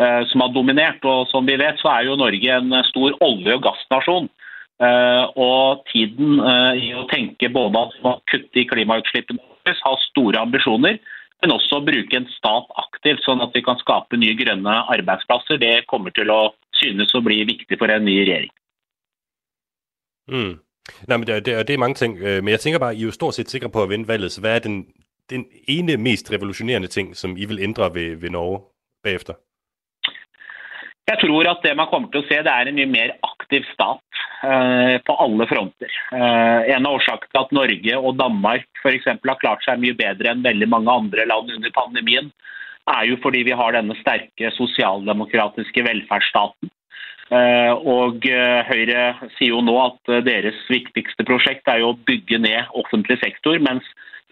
[0.00, 1.04] eh, som har dominert.
[1.04, 4.30] Og som vi vet, så er jo Norge en stor olje- og gassnasjon.
[4.80, 10.40] Eh, og tiden eh, i å tenke både at man kutter i klimautslippene ha store
[10.40, 10.98] ambisjoner,
[11.42, 15.86] men også bruke en stat aktivt, sånn at vi kan skape nye grønne arbeidsplasser, det
[15.90, 16.40] kommer til å
[16.80, 18.50] synes å bli viktig for en ny regjering.
[20.30, 20.58] Mm.
[21.06, 23.10] Nej, men det, det, det er mange ting, øh, men jeg tænker bare, I er
[23.12, 24.86] jo stort set sikre på at vinde valget, så hvad er den,
[25.30, 28.60] den ene mest revolutionerende ting, som I vil ændre ved, ved Norge
[29.02, 29.34] bagefter?
[31.10, 33.64] Jeg tror at det man kommer til å se, det er en mye mer aktiv
[33.72, 35.90] stat eh, på alle fronter.
[36.14, 39.96] Eh, en av årsakene til at Norge og Danmark for eksempel, har klart seg mye
[39.98, 42.30] bedre enn veldig mange andre land under pandemien,
[42.90, 46.70] er jo fordi vi har denne sterke sosialdemokratiske velferdsstaten.
[47.32, 49.04] Eh, og eh, Høyre
[49.38, 53.56] sier jo nå at eh, deres viktigste prosjekt er jo å bygge ned offentlig sektor,
[53.62, 53.86] mens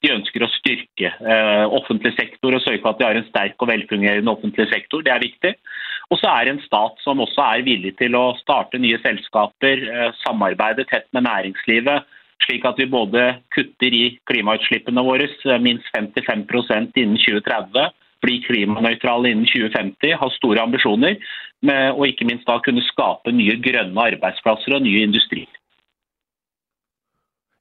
[0.05, 3.57] de ønsker å styrke eh, offentlig sektor og sørge for at de har en sterk
[3.61, 5.05] og velfungerende offentlig sektor.
[5.07, 5.55] Det er viktig.
[6.11, 9.85] Og så er det en stat som også er villig til å starte nye selskaper,
[9.87, 12.09] eh, samarbeide tett med næringslivet,
[12.43, 19.31] slik at vi både kutter i klimautslippene våre eh, minst 55% innen 2030, bli klimanøytrale
[19.31, 21.17] innen 2050, har store ambisjoner,
[21.63, 25.60] med, og ikke minst da kunne skape nye grønne arbeidsplasser og nye industrier.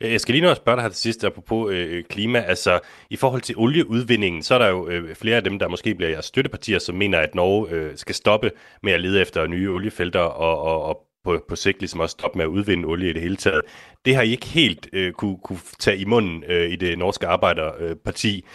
[0.04, 2.40] Øh, jeg skal lige nå at spørge dig her til sidst, apropos øh, klima.
[2.40, 5.96] Altså, i forhold til olieudvindingen, så er der jo øh, flere af dem, der måske
[5.96, 8.52] bliver jeres støttepartier, som mener, at Norge øh, skal stoppe
[8.84, 12.38] med at lede efter nye oliefelter, og, og, og på, på sigt ligesom også stoppe
[12.38, 13.62] med at udvinde olie i det hele taget.
[14.06, 17.28] Det har I ikke helt øh, kunne, kunne tage i munden øh, i det norske
[17.28, 18.46] arbejderparti.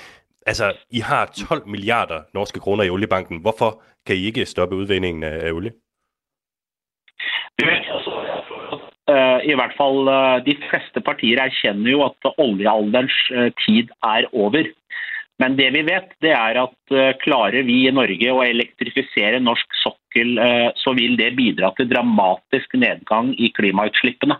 [0.47, 3.41] Altså, I har 12 milliarder norske kroner i oliebanken.
[3.41, 5.73] Hvorfor kan I ikke stoppe udvindingen af, af olie?
[7.59, 7.67] Det,
[9.15, 14.27] Eh, I hvert fall eh, de fleste partier erkjenner jo at oljealderens eh, tid er
[14.33, 14.71] over.
[15.43, 20.37] Men det vi vet, det er at klarer vi i Norge å elektrifisere norsk sokkel,
[20.79, 24.37] så vil det bidra til dramatisk nedgang i klimautslippene.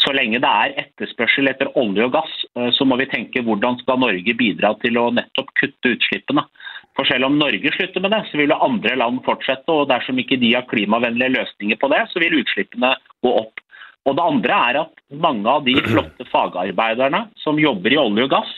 [0.00, 2.38] Så lenge det er etterspørsel etter olje og gass,
[2.72, 6.46] så må vi tenke hvordan skal Norge bidra til å nettopp kutte utslippene.
[6.94, 9.66] For selv om Norge slutter med det, så vil andre land fortsette.
[9.74, 13.63] Og dersom ikke de har klimavennlige løsninger på det, så vil utslippene gå opp.
[14.04, 18.34] Og det andre er at mange av de flotte fagarbeiderne som jobber i olje og
[18.34, 18.52] gass,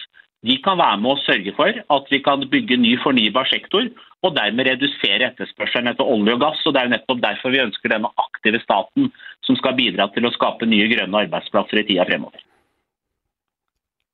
[0.47, 3.87] de kan være med å sørge for at vi kan bygge ny fornybar sektor,
[4.25, 6.63] og dermed redusere etterspørselen etter olje og gass.
[6.67, 9.11] og Det er jo nettopp derfor vi ønsker denne aktive staten
[9.47, 12.43] som skal bidra til å skape nye grønne arbeidsplasser i tida fremover.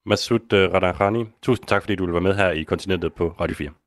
[0.08, 3.30] Masud eh, Radarani, tusen tusind tak, fordi du vil være med her i Kontinentet på
[3.38, 3.81] Radio 4.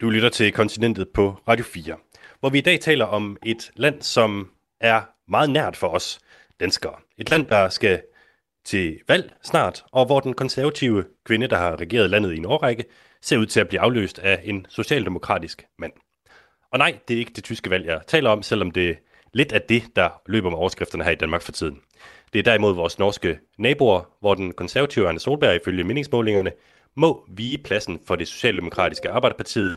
[0.00, 1.96] Du lytter til Kontinentet på Radio 4,
[2.40, 6.20] hvor vi i dag taler om et land, som er meget nært for os
[6.60, 6.94] danskere.
[7.18, 8.02] Et land, der skal
[8.64, 12.84] til valg snart, og hvor den konservative kvinde, der har regeret landet i en årrække,
[13.22, 15.92] ser ud til at blive afløst af en socialdemokratisk mand.
[16.72, 18.98] Og nej, det er ikke det tyske valg, jeg taler om, selvom det
[19.32, 21.80] lidt af det, der løber med overskrifterne her i Danmark for tiden.
[22.32, 26.52] Det er derimod vores norske naboer, hvor den konservative Anne Solberg ifølge meningsmålingerne
[26.94, 29.76] må vige pladsen for det socialdemokratiske Arbejderpartiet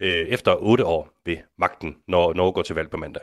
[0.00, 3.22] øh, efter otte år ved magten, når Norge går til valg på mandag.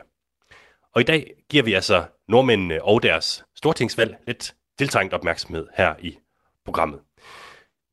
[0.94, 6.18] Og i dag giver vi altså nordmændene og deres stortingsvalg lidt tiltrængt opmærksomhed her i
[6.64, 7.00] programmet.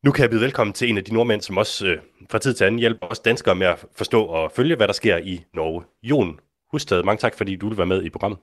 [0.03, 2.53] Nu kan jeg byde velkommen til en af de nordmænd, som også øh, fra tid
[2.53, 5.83] til anden hjælper os danskere med at forstå og følge, hvad der sker i Norge.
[6.03, 6.39] Jon
[6.71, 8.39] Hustad, mange tak, fordi du vil være med i programmet.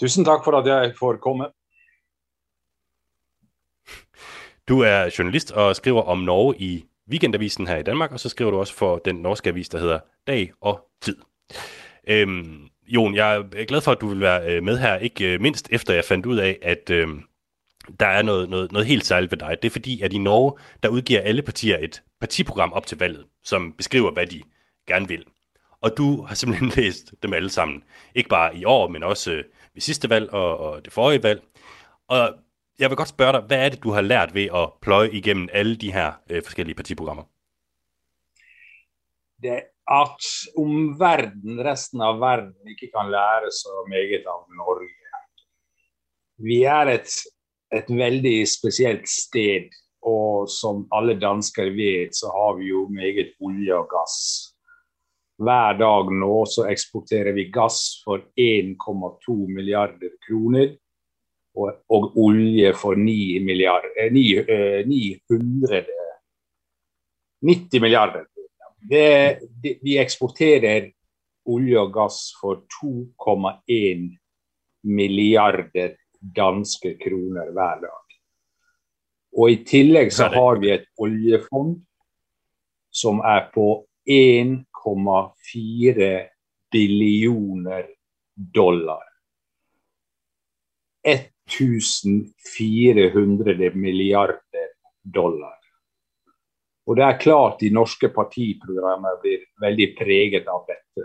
[0.00, 1.46] Tusind tak for, at jeg får komme.
[4.68, 8.50] Du er journalist og skriver om Norge i Weekendavisen her i Danmark, og så skriver
[8.50, 11.16] du også for den norske avis, der hedder Dag og Tid.
[12.08, 15.40] Øhm, Jon, jeg er glad for, at du vil være øh, med her, ikke øh,
[15.40, 17.22] mindst efter jeg fandt ud af, at øhm,
[18.00, 19.56] der er noget, noget, noget helt særligt ved dig.
[19.62, 23.24] Det er fordi, at i Norge, der udgiver alle partier et partiprogram op til valget,
[23.44, 24.42] som beskriver, hvad de
[24.86, 25.24] gerne vil.
[25.80, 27.82] Og du har simpelthen læst dem alle sammen.
[28.14, 31.42] Ikke bare i år, men også øh, ved sidste valg og, og det forrige valg.
[32.08, 32.34] Og
[32.82, 35.48] jeg vil godt spørge dig, hvad er det, du har lært ved at pløje igennem
[35.52, 37.24] alle de her øh, forskellige partiprogrammer?
[39.42, 39.62] Det
[40.00, 40.22] at
[40.62, 44.88] om verden, resten av verden, ikke kan lære så meget af Norge.
[46.48, 47.10] Vi er et,
[47.78, 49.66] et veldig specielt sted,
[50.02, 54.14] og som alle danskere vet, så har vi jo meget olje og gas.
[55.44, 60.76] Hver dag nå så eksporterer vi gass for 1,2 milliarder kroner
[61.54, 65.84] og, og olje for 9 milliarder, 9, eh, 900
[67.42, 68.26] 90 milliarder.
[68.90, 70.90] Det, det, vi eksporterer
[71.50, 74.18] olje og gass for 2,1
[74.82, 75.96] milliarder
[76.36, 77.98] danske kroner hver dag.
[79.38, 81.82] Og i tillegg så har vi et oljefond
[82.92, 86.28] som er på 1,4
[86.72, 87.86] billioner
[88.54, 89.02] dollar.
[91.50, 94.68] 1400 milliarder
[95.02, 95.58] dollar.
[96.86, 101.04] Og det er klart de norske partiprogrammer blir veldig preget av dette.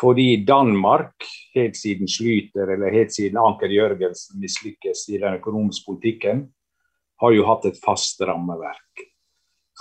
[0.00, 6.46] Fordi Danmark, helt siden Slyter eller helt siden Anker Jørgensen mislykkes i den økonomiske politikken,
[7.22, 9.04] har jo hatt et fast rammeverk.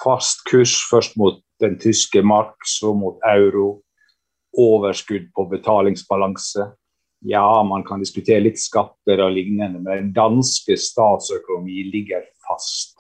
[0.03, 3.81] Fast kurs først mot den tyske mark, så mot euro.
[4.57, 6.71] Overskudd på betalingsbalanse.
[7.23, 12.95] Ja, man kan diskutere litt skatter og lignende, men den danske statsøkonomi ligger fast.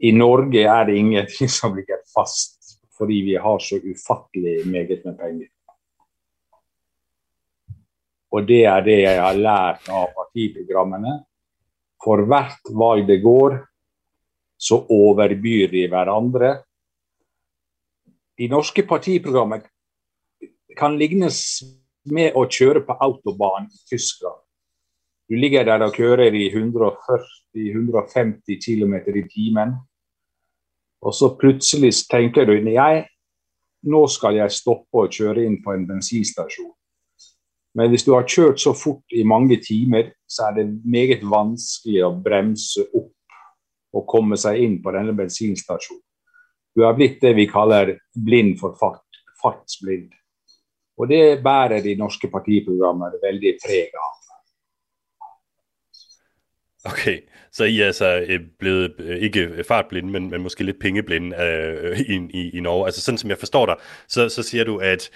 [0.00, 5.18] I Norge er det ingenting som ligger fast, fordi vi har så ufattelig meget med
[5.18, 5.50] penger.
[8.34, 11.20] Og det er det jeg har lært av partiprogrammene.
[12.02, 13.60] For hvert valg det går,
[14.56, 16.50] så overbyr de hverandre.
[18.40, 19.62] De norske partiprogrammer
[20.74, 21.44] kan lignes
[22.12, 24.36] med å kjøre på autobahn i Tyskland.
[25.28, 29.70] Du ligger der og kjører i 140-150 km i timen.
[31.04, 33.04] Og så plutselig tenker du jeg,
[33.84, 36.72] nå skal jeg stoppe og kjøre inn på en bensinstasjon.
[37.74, 42.04] Men hvis du har kjørt så fort i mange timer, så er det meget vanskelig
[42.06, 43.10] å bremse opp
[43.94, 46.02] og komme seg inn på denne bensinstasjonen.
[46.74, 49.06] Du er blitt det vi kaller blind for fart,
[49.42, 50.10] fartsblind.
[50.98, 54.12] Og det bærer de norske partiprogrammer veldig preg av.
[56.84, 57.20] Okay,
[57.52, 62.00] så I er altså øh, blevet øh, ikke fartblinde, men, men måske lidt pengeblinde øh,
[62.00, 62.86] i, i, i Norge.
[62.86, 63.76] Altså sådan som jeg forstår dig,
[64.08, 65.10] så, så siger du, at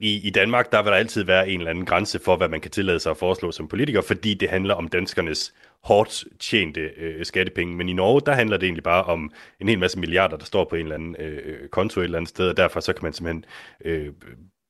[0.00, 2.60] i, i Danmark, der vil der altid være en eller anden grænse for, hvad man
[2.60, 7.24] kan tillade sig at foreslå som politiker, fordi det handler om danskernes hårdt tjente øh,
[7.24, 7.76] skattepenge.
[7.76, 9.30] Men i Norge, der handler det egentlig bare om
[9.60, 12.18] en hel masse milliarder, der står på en eller anden øh, øh konto et eller
[12.18, 13.44] andet sted, og derfor så kan man simpelthen
[13.84, 14.12] øh,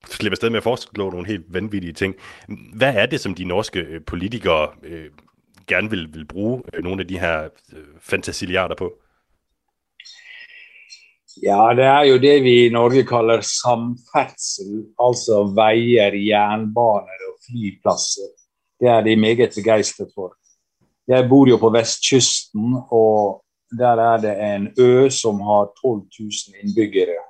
[0.06, 2.14] slippe afsted med at foreslå nogle helt vanvittige ting.
[2.74, 5.10] Hvad er det, som de norske øh, politikere øh,
[5.66, 8.92] gerne vil, vil bruge øh, nogle af de her øh, fantasiliarder på?
[11.42, 14.72] Ja, det er jo det vi i Norge kaller samferdsel,
[15.06, 18.28] altså veier, jernbaner og flyplasser.
[18.80, 20.36] Det er de meget begeistret for.
[21.08, 23.44] Jeg bor jo på vestkysten, og
[23.78, 26.30] der er det en ø som har 12 000
[26.62, 27.29] innbyggere.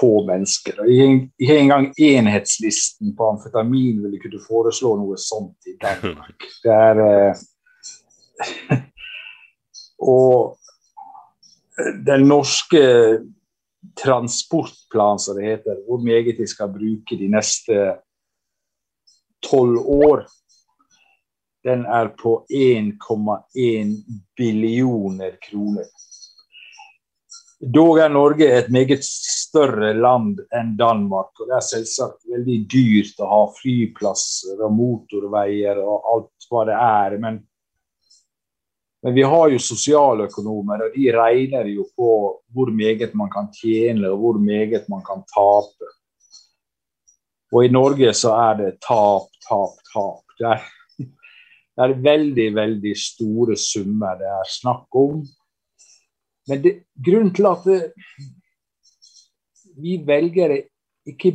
[0.00, 0.82] få mennesker.
[0.88, 6.48] Ikke engang enhetslisten på amfetamin ville kunne foreslå noe sånt i Danmark.
[6.64, 7.34] Det er eh,
[9.98, 10.58] Og
[12.06, 12.82] den norske
[13.96, 17.96] transportplanen, som det heter, hvor meget de skal bruke de neste
[19.44, 20.26] tolv år,
[21.66, 23.94] den er på 1,1
[24.38, 25.88] billioner kroner.
[27.60, 31.32] Dog er Norge et meget større land enn Danmark.
[31.40, 36.76] og Det er selvsagt veldig dyrt å ha flyplasser og motorveier og alt hva det
[36.76, 37.18] er.
[37.22, 37.40] Men
[39.06, 42.08] men vi har jo sosialøkonomer, og de regner jo på
[42.50, 45.90] hvor meget man kan tjene og hvor meget man kan tape.
[47.54, 50.24] Og i Norge så er det tap, tap, tap.
[50.40, 50.64] Det er,
[51.76, 55.20] det er veldig, veldig store summer det er snakk om.
[56.48, 57.80] Men det, grunnen til at det,
[59.76, 60.62] vi velgere
[61.06, 61.34] ikke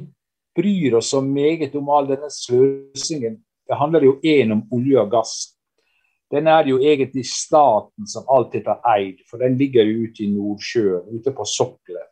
[0.58, 3.38] bryr oss så meget om all denne sløsingen,
[3.69, 5.36] det handler jo én om olje og gass
[6.32, 11.10] den er jo egentlig staten som alltid har eid, for den ligger ute i Nordsjøen,
[11.12, 12.08] ute på sokkelen.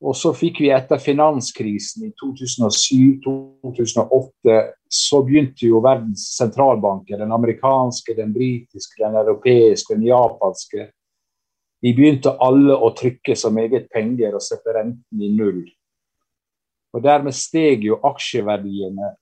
[0.00, 8.14] Og så fikk vi etter finanskrisen i 2007-2008, så begynte jo verdens sentralbanker, den amerikanske,
[8.18, 10.90] den britiske, den europeiske, den japanske
[11.80, 15.62] De begynte alle å trykke som eget penger og sette renten i null.
[16.92, 19.14] Og Dermed steg jo aksjeverdiene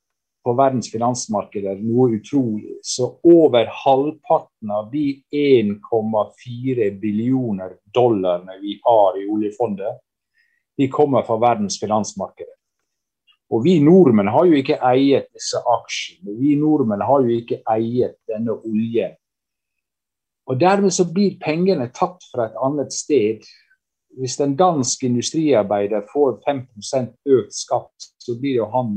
[0.43, 2.81] på verdens finansmarkeder noe utrolig.
[2.83, 10.03] Så over halvparten av de 1,4 billioner dollarene vi har i oljefondet,
[10.79, 12.58] de kommer fra verdens finansmarkeder.
[13.49, 16.35] Og vi nordmenn har jo ikke eiet disse aksjene.
[16.37, 19.17] Vi nordmenn har jo ikke eiet denne oljen.
[20.49, 23.45] Og dermed så blir pengene tatt fra et annet sted.
[24.19, 26.65] Hvis en dansk industriarbeider får 5
[27.37, 28.95] økt skatt, så blir jo han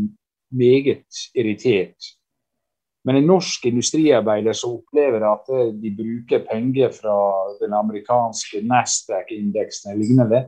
[0.52, 2.12] meget irritert.
[3.04, 5.48] Men en norsk industriarbeider som opplever at
[5.82, 7.16] de bruker penger fra
[7.62, 10.42] den amerikanske Nasdaq-indeksen eller lignende,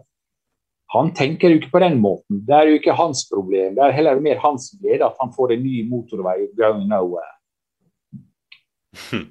[0.95, 2.45] han tenker jo ikke på den måten.
[2.47, 3.75] Det er jo ikke hans problem.
[3.75, 7.33] Det er heller mer hans glede at han får en ny motorvei going nowhere.
[9.09, 9.29] Hmm.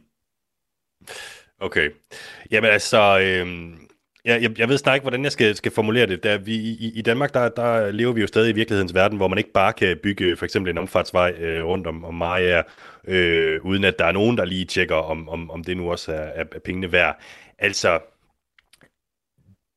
[1.61, 1.91] Okay.
[2.51, 3.47] Jamen altså, øh,
[4.25, 6.23] jeg, jeg, jeg ved snart ikke, hvordan jeg skal, skal formulere det.
[6.23, 9.29] Der, vi, i, I Danmark, der, der lever vi jo stadig i virkelighedens verden, hvor
[9.29, 12.63] man ikke bare kan bygge for eksempel en omfartsvej øh, rundt om, om Maja,
[13.09, 16.13] øh, uden at der er nogen, der lige tjekker, om, om, om det nu også
[16.13, 17.23] er, er, er pengene værd.
[17.59, 18.01] Altså,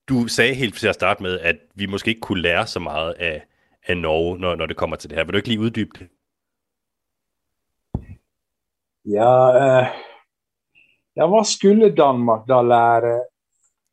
[0.10, 3.14] du sagde helt til at starte med, at vi måske ikke kunne lære så meget
[3.14, 3.46] af,
[3.88, 5.26] af Norge, når, når det kommer til det her.
[5.26, 6.08] Vil du ikke lige uddybe det?
[9.06, 9.86] Ja, øh,
[11.18, 13.22] ja, hvad skulle Danmark da lære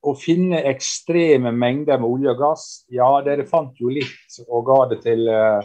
[0.08, 2.60] At finde ekstreme mængder med olie og gas?
[2.92, 5.62] Ja, dere fandt jo lidt og gav det til, øh,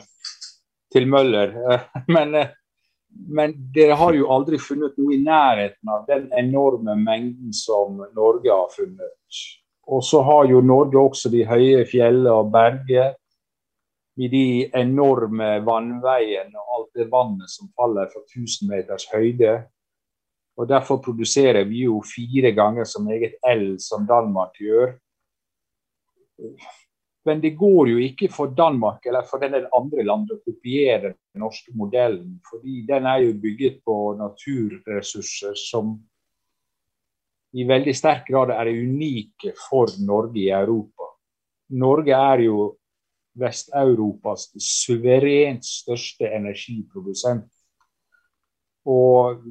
[0.94, 1.48] til Møller.
[2.16, 2.46] Men, øh,
[3.38, 8.52] men, dere har jo aldrig fundet noget i nærheden av den enorme mængden, som Norge
[8.52, 9.12] har fundet.
[9.88, 13.14] Og så har jo Norge også de høye fjellene og berger
[14.18, 19.54] med de enorme vannveiene og alt det vannet som faller fra 1000 meters høyde.
[20.58, 24.98] Og Derfor produserer vi jo fire ganger så meget el som Danmark gjør.
[27.28, 31.44] Men det går jo ikke for Danmark eller for den andre landet å kopiere den
[31.44, 32.40] norske modellen.
[32.50, 35.98] fordi den er jo bygget på naturressurser som
[37.54, 41.12] i veldig sterk grad er unike for Norge i Europa.
[41.80, 42.76] Norge er jo
[43.38, 47.52] Vest-Europas suverent største energiprodusent.
[48.88, 49.44] Og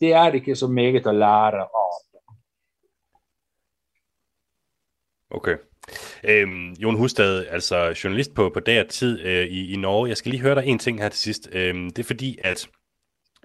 [0.00, 2.00] det er ikke så meget å lære av.
[5.34, 5.56] Okay.
[6.24, 10.08] Øhm, Jon Hustad, altså journalist på, på dag tid øh, i, i Norge.
[10.08, 11.48] Jeg skal lige høre dig en ting her til sidst.
[11.52, 12.68] Øhm, det er fordi, at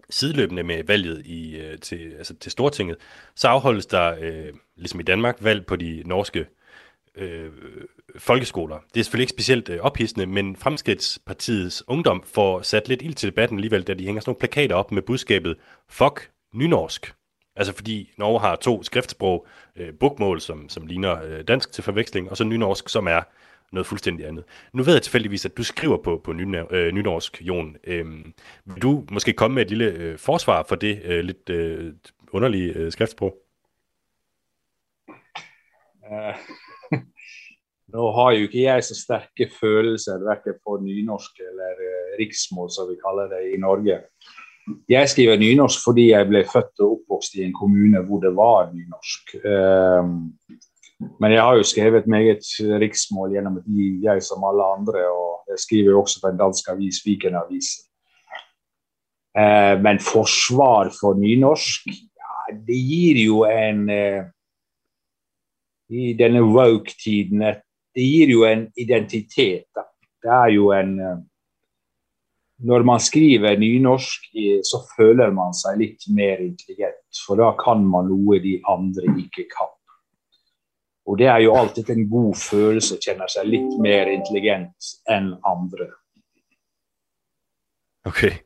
[0.09, 2.97] sideløbende med valget i, øh, til, altså til Stortinget,
[3.35, 6.45] så afholdes der, øh, ligesom i Danmark, valg på de norske
[7.15, 7.51] øh,
[8.17, 8.79] folkeskoler.
[8.93, 13.29] Det er selvfølgelig ikke specielt øh, ophidsende, men Fremskridtspartiets ungdom får sat lidt ild til
[13.29, 15.55] debatten alligevel, da de hænger sådan nogle plakater op med budskabet
[15.89, 17.13] Fuck nynorsk.
[17.55, 22.29] Altså fordi Norge har to skriftsprog, øh, bokmål, som, som ligner øh, dansk til forveksling,
[22.29, 23.21] og så nynorsk, som er
[23.71, 24.43] noget fuldstændig andet.
[24.73, 27.75] Nu ved jeg tilfældigvis, at du skriver på, på ny, øh, nynorsk, Jon.
[27.83, 28.33] Øhm,
[28.65, 31.93] vil du måske komme med et lille øh, forsvar for det øh, lidt øh,
[32.31, 33.35] underlige øh, skriftsprog?
[36.11, 36.35] Eh,
[36.93, 36.99] uh,
[37.93, 42.89] nu har jo ikke jeg så stærke følelser hverken på nynorsk eller uh, riksmål, som
[42.91, 43.99] vi kalder det i Norge.
[44.89, 48.71] Jeg skriver nynorsk fordi jeg blev født og oppvokst i en kommune hvor det var
[48.73, 49.23] nynorsk.
[49.51, 50.03] Uh,
[50.99, 52.43] men jeg har jo skrevet meget
[52.81, 55.05] riksmål gjennom et liv, jeg som alle andre.
[55.07, 57.69] Og jeg skriver jo også på en dansk avis, Viken Avis.
[59.37, 64.27] Eh, men forsvar for nynorsk, ja, det gir jo en eh,
[65.89, 67.41] I denne woke-tiden
[67.95, 69.65] Det gir jo en identitet.
[69.75, 69.85] Da.
[70.21, 71.17] Det er jo en eh,
[72.59, 77.05] Når man skriver nynorsk, eh, så føler man seg litt mer intelligent.
[77.25, 79.71] For da kan man noe de andre ikke kan.
[81.09, 85.33] Og det er jo alltid en god følelse å kjenne seg litt mer intelligent enn
[85.47, 85.89] andre.
[88.05, 88.31] Okay.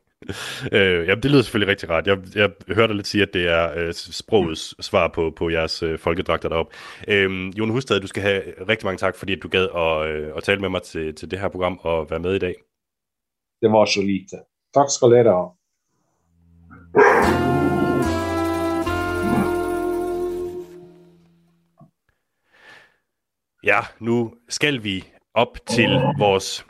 [0.72, 2.06] Øh, ja, det lyder selvfølgelig rigtig rart.
[2.06, 5.82] Jeg, jeg hørte dig lidt sige, at det er øh, sprogets svar på, på jeres
[5.82, 6.74] øh, folkedragter deroppe.
[7.08, 10.42] Øh, Jon Hustad, du skal have rigtig mange tak, fordi du gad at, øh, at
[10.42, 12.54] tale med mig til, til det her program og være med i dag.
[13.62, 14.36] Det var så lite.
[14.74, 15.52] Tak skal dere
[16.96, 17.43] ha.
[23.64, 25.04] Ja, nu skal vi
[25.34, 25.88] op til
[26.18, 26.64] vores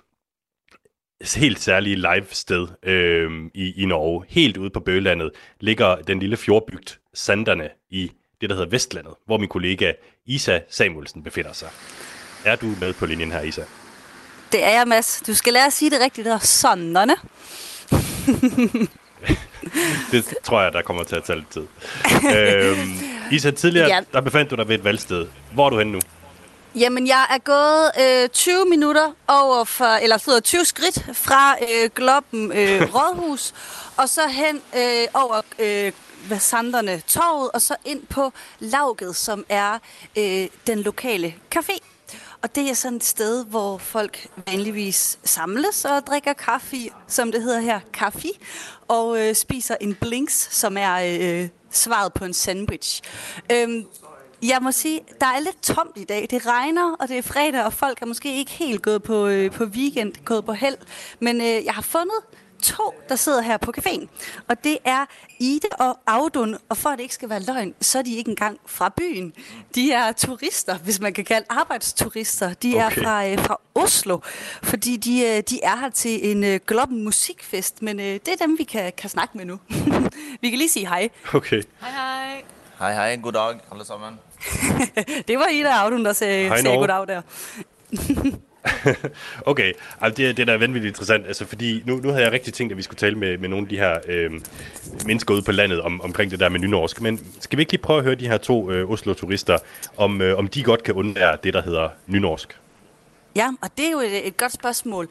[1.37, 4.25] helt særlige live-sted øh, i, i Norge.
[4.29, 5.31] Helt ude på Bølandet
[5.61, 9.93] ligger den lille fjordbygd Sanderne i det, der hedder Vestlandet, hvor min kollega
[10.27, 11.69] Isa Samuelsen befinder sig.
[12.45, 13.63] Er du med på linjen her, Isa?
[14.53, 15.23] Det er jeg, Mads.
[15.27, 17.17] Du skal lære at sige det rigtigt, der Sanderne.
[20.13, 21.67] det tror jeg, der kommer til at tage lidt tid.
[22.37, 22.93] øhm,
[23.33, 24.01] Isa, tidligere ja.
[24.13, 25.27] der befandt du dig ved et valgsted.
[25.53, 26.01] Hvor er du henne nu?
[26.77, 27.91] Jamen, jeg er gået
[28.25, 33.55] øh, 20 minutter over for, eller så 20 skridt fra øh, Gloppen øh, Rådhus,
[33.97, 35.93] og så hen øh, over øh,
[36.29, 39.79] Vasanderne Torvet, og så ind på Lauget, som er
[40.19, 41.79] øh, den lokale café.
[42.43, 46.77] Og det er sådan et sted, hvor folk vanligvis samles og drikker kaffe,
[47.09, 48.29] som det hedder her, kaffe,
[48.89, 53.03] og øh, spiser en blinks, som er øh, svaret på en sandwich.
[53.53, 53.87] Øhm,
[54.49, 56.27] jeg må sige, der er lidt tomt i dag.
[56.31, 59.51] Det regner, og det er fredag, og folk er måske ikke helt gået på, øh,
[59.51, 60.77] på weekend, gået på held.
[61.21, 62.17] Men øh, jeg har fundet
[62.63, 64.07] to, der sidder her på caféen.
[64.49, 65.05] Og det er
[65.39, 66.57] Ide og Audun.
[66.69, 69.33] Og for at det ikke skal være løgn, så er de ikke engang fra byen.
[69.75, 72.55] De er turister, hvis man kan kalde arbejdsturister.
[72.55, 74.19] De er fra, øh, fra Oslo,
[74.63, 77.83] fordi de, øh, de er her til en øh, Globen Musikfest.
[77.83, 79.59] Men øh, det er dem, vi kan, kan snakke med nu.
[80.43, 81.09] vi kan lige sige hej.
[81.35, 81.63] Okay.
[81.81, 82.43] Hej, hej.
[82.79, 83.17] Hej, hej.
[83.23, 84.19] God dag, alle sammen.
[85.29, 87.23] det var Ida Audun, der sagde, Hej, sagde goddag der.
[89.51, 92.55] okay, altså det, det er da vanvittigt interessant, altså fordi nu, nu havde jeg rigtig
[92.55, 94.31] tænkt, at vi skulle tale med, med nogle af de her øh,
[95.07, 97.83] mennesker ude på landet om, omkring det der med nynorsk, men skal vi ikke lige
[97.83, 99.59] prøve at høre de her to øh, Oslo-turister,
[99.97, 102.59] om, øh, om de godt kan undvære det, der hedder nynorsk?
[103.37, 105.09] Ja, og det er jo et, et godt spørgsmål.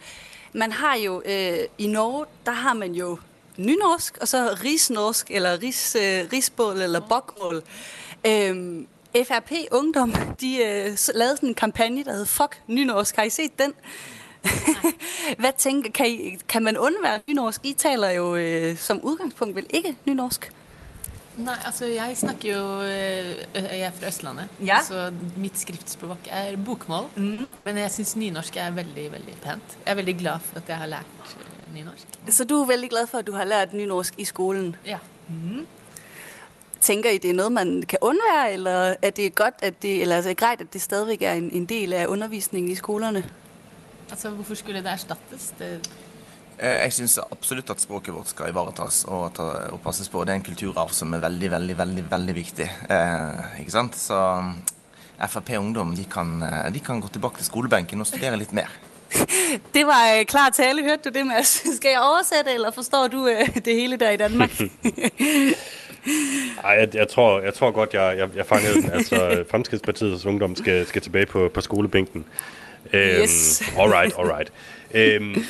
[0.53, 3.17] Man har jo, øh, i Norge, der har man jo
[3.57, 7.61] nynorsk, og så rigsnorsk, eller ris, øh, rigsbål, eller bokmål.
[8.25, 10.11] Øhm, FRP Ungdom,
[10.41, 13.16] de øh, lavede sådan en kampagne, der hed Fuck Nynorsk.
[13.16, 13.74] Har I set den?
[15.41, 17.61] Hvad tænker, kan, I, kan man undvære nynorsk?
[17.66, 20.51] I taler jo øh, som udgangspunkt vel ikke nynorsk?
[21.38, 24.78] Nei, altså jeg snakker jo eh, Jeg er fra Østlandet, Ja.
[24.88, 27.05] så mitt skriftspråk er bokmål.
[27.66, 29.78] Men jeg syns nynorsk er veldig veldig pent.
[29.86, 32.07] Jeg er veldig glad for at jeg har lært eh, nynorsk.
[32.30, 34.76] Så du er vældig glad for, at du har lært nynorsk i skolen?
[34.86, 34.97] Ja.
[36.84, 40.15] Tænker I, det er noget, man kan undvære, eller er det godt, at det, eller
[40.15, 43.23] altså, er det grejt, at det stadigvæk er en, en del af undervisningen i skolerne?
[44.11, 45.53] Altså, Hvorfor skulle det erstattes?
[45.59, 45.89] Det,
[46.59, 50.21] Eh, Jeg syns absolutt at språket vårt skal ivaretas og, ta, og passes på.
[50.23, 52.67] Det er en kulturarv som er veldig, veldig, veldig, veldig viktig.
[52.89, 53.97] Eh, ikke sant?
[53.97, 54.53] Så mm,
[55.29, 58.69] Frp Ungdom de kan, eh, de kan gå tilbake til skolebenken og studere litt mer.
[59.75, 60.84] Det var klar tale.
[60.86, 61.55] Hørte du det, Mads?
[61.77, 63.27] Skal jeg oversætte, eller forstår du
[63.65, 64.53] det hele der i Danmark?
[66.64, 68.91] Ej, jeg, jeg, tror, jeg tror godt, jeg, jeg, jeg fangede den.
[68.91, 69.16] Altså,
[69.51, 72.26] Fremskridspartiets ungdom skal, skal tilbage på, på skolebænken.
[72.93, 73.64] Øhm, Yes.
[73.80, 74.51] Alright, alright.
[74.93, 75.43] Øhm,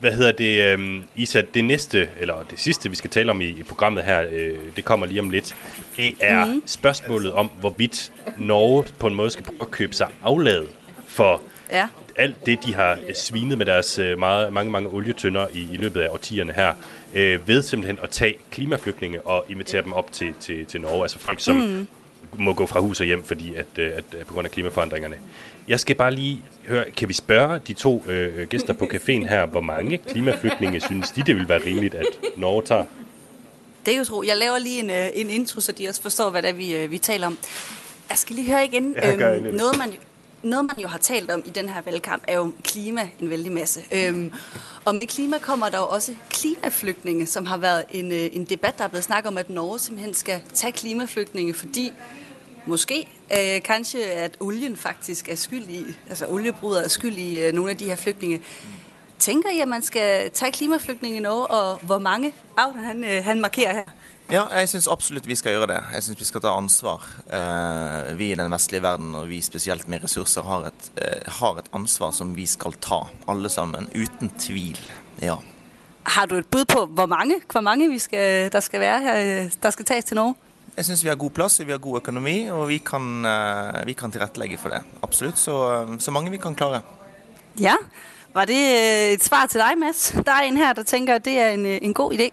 [0.00, 3.44] hvad hedder det, øhm, Isa, det næste, eller det sidste, vi skal tale om i,
[3.44, 5.56] i programmet her, øh, det kommer lige om lidt,
[5.96, 6.62] det er mm.
[6.66, 10.68] spørgsmålet om, hvorvidt Norge på en måde skal prøve at købe sig afladet
[11.06, 11.42] for
[11.72, 11.88] ja.
[12.16, 15.76] alt det, de har øh, svinet med deres øh, meget, mange, mange olietønder i, i
[15.76, 16.74] løbet af årtierne her,
[17.14, 21.02] øh, ved simpelthen at tage klimaflygtninge og invitere dem op til, til, til Norge.
[21.02, 21.86] Altså folk, som mm.
[22.38, 25.16] må gå fra hus og hjem, fordi at, øh, at, at på grund af klimaforandringerne.
[25.68, 29.46] Jeg skal bare lige høre, kan vi spørge de to øh, gæster på caféen her,
[29.46, 32.06] hvor mange klimaflygtninge synes de, det vil være rimeligt, at
[32.36, 32.84] Norge tager?
[33.86, 34.22] Det er jo tro.
[34.22, 36.98] Jeg laver lige en, en intro, så de også forstår, hvad det er, vi, vi
[36.98, 37.38] taler om.
[38.10, 38.94] Jeg skal lige høre igen.
[39.18, 39.92] Gør øhm, noget, man,
[40.44, 43.52] noget, man jo har talt om i den her valgkamp, er jo klima en vældig
[43.52, 43.80] masse.
[43.92, 44.32] Øhm,
[44.84, 48.78] og med klima kommer der jo også klimaflygtninge, som har været en, øh, en debat,
[48.78, 51.92] der er blevet snakket om, at Norge simpelthen skal tage klimaflygtninge, fordi
[52.66, 57.52] måske, øh, kanskje, at olien faktisk er skyld i, altså oliebruder er skyld i øh,
[57.52, 58.40] nogle af de her flygtninge.
[59.18, 62.34] Tænker I, at man skal tage klimaflygtninge i Norge, og hvor mange?
[62.56, 63.82] Auden, han, øh, han markerer her.
[64.32, 65.80] Ja, jeg syns absolutt vi skal gjøre det.
[65.92, 67.02] Jeg syns vi skal ta ansvar.
[67.28, 71.58] Eh, vi i den vestlige verden, og vi spesielt med ressurser, har et, eh, har
[71.60, 73.90] et ansvar som vi skal ta, alle sammen.
[73.94, 74.80] Uten tvil.
[75.20, 75.36] Ja.
[76.06, 79.44] Har du et bud på, hvor mange, hvor mange vi skal, der skal være her,
[79.44, 80.34] øh, der skal tages til Norge?
[80.76, 83.92] Jeg syns vi har god plass, vi har god økonomi, og vi kan, eh, vi
[83.92, 84.82] kan tilrettelegge for det.
[85.02, 85.38] Absolutt.
[85.38, 86.80] Så, eh, så mange vi kan klare.
[87.60, 87.74] Ja.
[88.34, 90.14] Var det øh, et svar til dig, Mads?
[90.26, 92.30] Der er en her, der tænker, at det er en, øh, en god idé.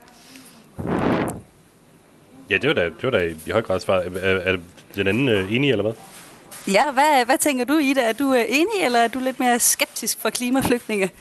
[2.51, 3.95] Ja, det var da, det var da i høj grad svar.
[3.95, 4.57] Er, er
[4.95, 5.93] den anden øh, enig, eller hvad?
[6.67, 8.01] Ja, hvad, hvad tænker du, Ida?
[8.01, 11.11] Er du øh, enig, eller er du lidt mere skeptisk for klimaflygtninge?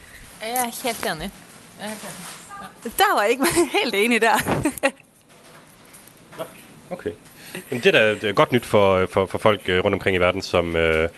[0.43, 1.31] Jeg er helt enig.
[1.81, 2.03] Jeg er helt
[2.85, 2.99] enig.
[2.99, 3.47] Der var ikke
[3.83, 4.63] helt enig der.
[6.91, 7.11] Okay.
[7.71, 10.17] Jamen, det er da det er godt nyt for, for, for folk øh, rundt omkring
[10.17, 11.09] i verden, som, øh,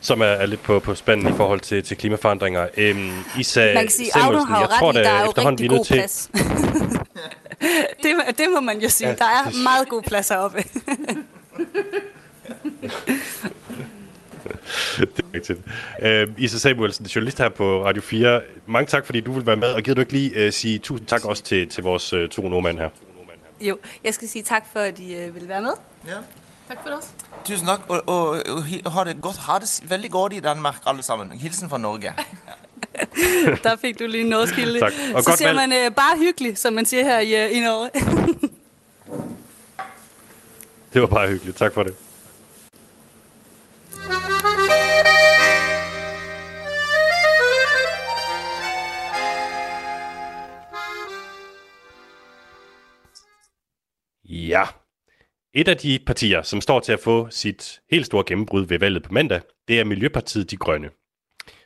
[0.00, 2.68] som er, er lidt på, på spanden i forhold til, til klimaforandringer.
[2.76, 5.50] Øhm, Isa Man kan sige, Auto har jo jeg tror ret i, der er jo
[5.50, 5.94] rigtig god til...
[5.94, 6.30] plads.
[8.02, 9.08] det, må- det må man jo sige.
[9.08, 10.58] Ja, Der er det- meget god plads heroppe.
[14.98, 15.60] det er rigtigt.
[16.02, 18.40] Øh, Isa Samuelsen, journalist her på Radio 4.
[18.66, 19.68] Mange tak, fordi du vil være med.
[19.72, 22.48] Og gider du ikke lige øh, sige tusind tak også til, til vores øh, to
[22.48, 22.88] nordmænd her?
[23.60, 25.72] jo, jeg skal sige tak for, at I øh, vil være med.
[26.06, 26.14] Ja.
[26.68, 27.10] Tak for os.
[27.44, 28.28] Tusen takk, og, og,
[28.84, 29.36] og ha det godt.
[29.36, 31.32] Ha det veldig godt i Danmark, alle sammen.
[31.32, 32.12] Hilsen fra Norge.
[33.64, 34.80] Der fik du lige noget skilde.
[34.80, 34.92] Tak.
[35.14, 35.68] Og Så godt siger valg.
[35.68, 37.90] man øh, bare hyggelig, som man siger her i, øh, i Norge.
[40.92, 41.56] Det var bare hyggeligt.
[41.56, 41.94] Tak for det.
[54.24, 54.64] Ja.
[55.54, 59.02] Et af de partier, som står til at få sit helt store gennembrud ved valget
[59.02, 60.90] på mandag, det er Miljøpartiet De Grønne.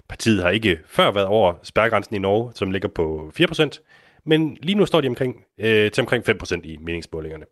[0.08, 4.74] Partiet har ikke før været over spærregrænsen i Norge, som ligger på 4%, men lige
[4.74, 7.44] nu står de omkring, øh, til omkring 5% i meningsmålingerne.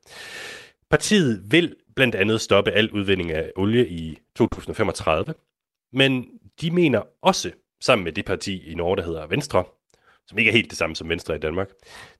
[0.91, 5.35] Partiet vil blandt andet stoppe al udvinding af olie i 2035,
[5.93, 6.27] men
[6.61, 7.51] de mener også,
[7.81, 9.65] sammen med det parti i Norge, der hedder Venstre,
[10.27, 11.69] som ikke er helt det samme som Venstre i Danmark,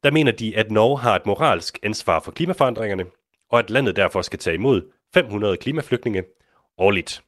[0.05, 3.05] der mener de, at Norge har et moralsk ansvar for klimaforandringerne,
[3.51, 4.83] og at landet derfor skal tage imod
[5.15, 6.25] 500 klimaflygtninge
[6.79, 7.23] årligt.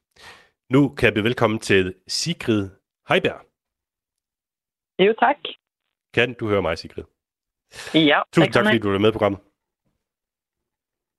[0.69, 2.69] Nu kan jeg byde velkommen til Sigrid
[3.09, 3.41] Heiberg.
[5.05, 5.35] Jo, tak.
[6.13, 7.03] Kan du høre mig, Sigrid?
[7.93, 9.39] Ja, Tusind det tak, fordi du er med i programmet.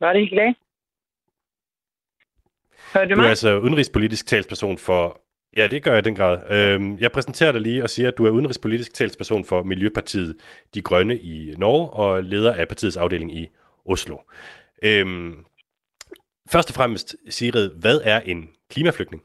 [0.01, 0.55] Bare hyggelig.
[2.95, 3.29] Hører du Du er mig?
[3.29, 5.21] altså udenrigspolitisk talsperson for...
[5.57, 6.51] Ja, det gør jeg i den grad.
[6.51, 10.37] Øhm, jeg præsenterer dig lige og siger, at du er udenrigspolitisk talsperson for Miljøpartiet
[10.75, 13.49] De Grønne i Norge og leder af partiets afdeling i
[13.85, 14.19] Oslo.
[14.83, 15.45] Øhm,
[16.51, 19.23] først og fremmest, Sigrid, hvad er en klimaflygtning?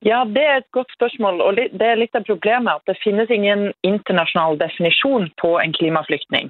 [0.00, 1.40] Ja, det er et godt spørsmål.
[1.44, 6.48] og Det er litt av problemet at det finnes ingen internasjonal definisjon på en klimaflyktning.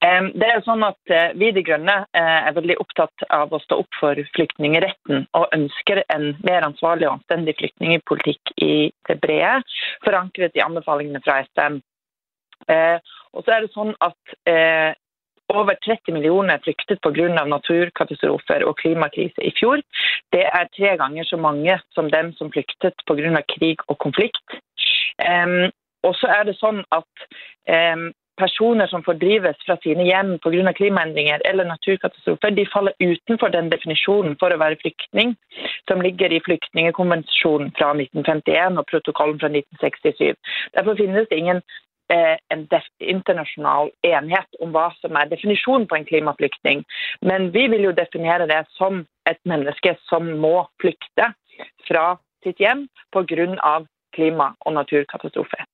[0.00, 3.60] Det er sånn at eh, Vi i De Grønne eh, er veldig opptatt av å
[3.64, 9.62] stå opp for flyktningretten og ønsker en mer ansvarlig og anstendig flyktningpolitikk i det brede,
[10.04, 11.80] forankret i anbefalingene fra FN.
[12.68, 13.00] Eh,
[13.32, 14.90] Og så er det sånn at eh,
[15.54, 17.44] over 30 millioner flyktet pga.
[17.44, 19.82] naturkatastrofer og klimakrise i fjor.
[20.32, 23.42] Det er tre ganger så mange som dem som flyktet pga.
[23.56, 24.60] krig og konflikt.
[25.20, 25.70] Um,
[26.02, 27.28] og så er det sånn at
[27.68, 28.08] um,
[28.40, 30.72] personer som fordrives fra sine hjem pga.
[30.76, 35.36] klimaendringer eller naturkatastrofer, de faller utenfor den definisjonen for å være flyktning
[35.90, 40.36] som ligger i flyktningekonvensjonen fra 1951 og protokollen fra 1967.
[40.78, 41.62] Derfor finnes det ingen
[42.10, 46.84] en def internasjonal enhet om hva som er definisjonen på en klimaflyktning.
[47.22, 51.32] Men vi vil jo definere det som et menneske som må flykte
[51.88, 53.86] fra sitt hjem pga.
[54.12, 55.64] klima- og naturkatastrofer.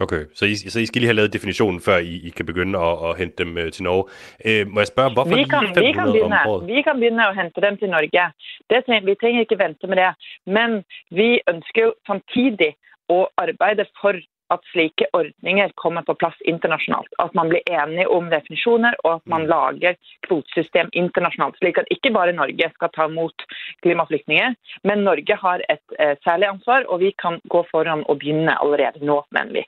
[0.00, 2.78] Okay, så I, så I skal lige have lavet definitionen, før I, I kan begynde
[2.78, 4.04] at, at hente dem øh, til Norge.
[4.44, 6.66] Øh, må jeg spørge, hvorfor Vi lige kan, 500 vi, kan om begynne, året?
[6.66, 8.24] vi kan begynne å hente dem til Norge.
[8.70, 10.12] Det vi trenger ikke vente med det.
[10.46, 10.70] Men
[11.10, 12.70] vi ønsker jo samtidig
[13.12, 14.18] å arbeide for
[14.52, 17.08] at slike ordninger kommer på plass internasjonalt.
[17.24, 19.96] At man blir enige om definisjoner, og at man lager
[20.26, 21.56] kvotesystem internasjonalt.
[21.60, 23.46] Slik at ikke bare Norge skal ta imot
[23.84, 24.56] klimaflyktninger,
[24.88, 29.04] men Norge har et eh, særlig ansvar, og vi kan gå foran og begynne allerede
[29.06, 29.64] nå, mener vi.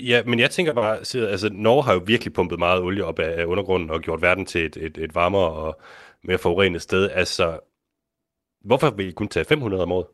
[0.00, 3.44] Ja, men jeg tænker bare, altså Norge har jo virkelig pumpet meget olie op af
[3.44, 5.80] undergrunden og gjort verden til et, et, et varmere og
[6.22, 7.10] mere forurenet sted.
[7.10, 7.60] Altså,
[8.64, 10.06] hvorfor vil I kun tage 500 om året?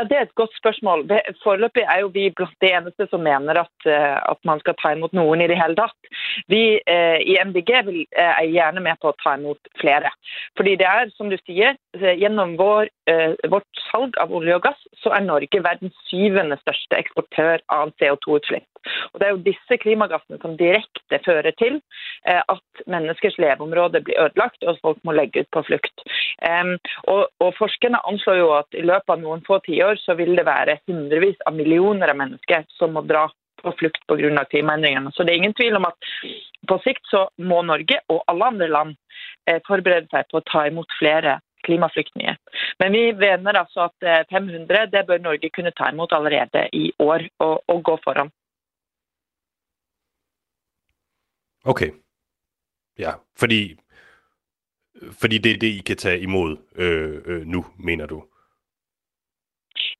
[0.00, 1.02] Ja, Det er et godt spørsmål.
[1.44, 4.94] Foreløpig er jo vi blant de eneste som mener at, eh, at man skal ta
[4.94, 6.08] imot noen i det hele tatt.
[6.48, 10.08] Vi eh, i MDG vil, eh, er gjerne med på å ta imot flere.
[10.56, 14.62] Fordi det er, som du sier, eh, gjennom vår, eh, vårt salg av olje og
[14.70, 18.69] gass, så er Norge verdens syvende største eksportør av CO2-utslipp.
[19.12, 21.80] Og Det er jo disse klimagassene som direkte fører til
[22.26, 26.06] eh, at menneskers leveområde blir ødelagt, og folk må legge ut på flukt.
[26.40, 26.76] Um,
[27.12, 30.46] og, og Forskerne anslår jo at i løpet av noen få tiår så vil det
[30.48, 33.26] være hundrevis av millioner av mennesker som må dra
[33.60, 34.44] på flukt pga.
[34.44, 35.12] klimaendringene.
[35.12, 36.10] Så det er ingen tvil om at
[36.68, 38.96] på sikt så må Norge og alle andre land
[39.48, 42.36] eh, forberede seg på å ta imot flere klimaflyktninger.
[42.80, 46.90] Men vi mener altså at eh, 500 det bør Norge kunne ta imot allerede i
[46.98, 48.32] år, og, og gå foran.
[51.64, 51.90] Okay.
[52.98, 53.76] Ja, fordi,
[55.20, 58.24] fordi det er det, I kan tage imod øh, øh, nu, mener du?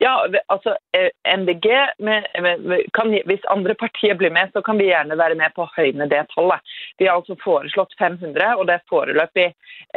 [0.01, 0.15] Ja,
[0.49, 1.67] altså øh, MDG
[1.99, 5.63] med, med, kan, Hvis andre partier blir med, så kan vi gerne være med på
[5.63, 5.73] å
[6.13, 6.61] det tallet.
[6.99, 9.49] Vi har altså foreslået 500, og det er foreløpig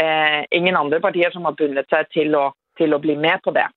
[0.03, 3.51] eh, ingen andre partier som har bundet sig til at, til å bli med på
[3.51, 3.67] det.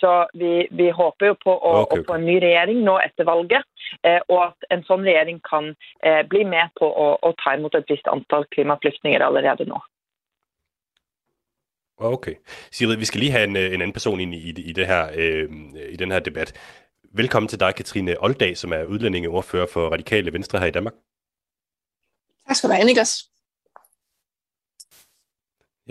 [0.00, 2.04] Så vi, vi håper jo på å, okay, okay.
[2.04, 3.66] å, få en ny regjering nå etter valget,
[4.06, 7.76] eh, og at en sånn regjering kan eh, bli med på å, å ta imot
[7.78, 9.80] et visst antall klimaflyktninger allerede nå.
[12.00, 12.34] Okay.
[12.72, 14.86] Sigrid, vi skal lige have en, øh, en anden person ind i, i, i, det
[14.86, 15.48] her, øh,
[15.92, 16.54] i den her debat.
[17.12, 20.94] Velkommen til dig, Katrine Oldag, som er udlændingeordfører for Radikale Venstre her i Danmark.
[22.48, 23.30] Tak skal du have, Niklas.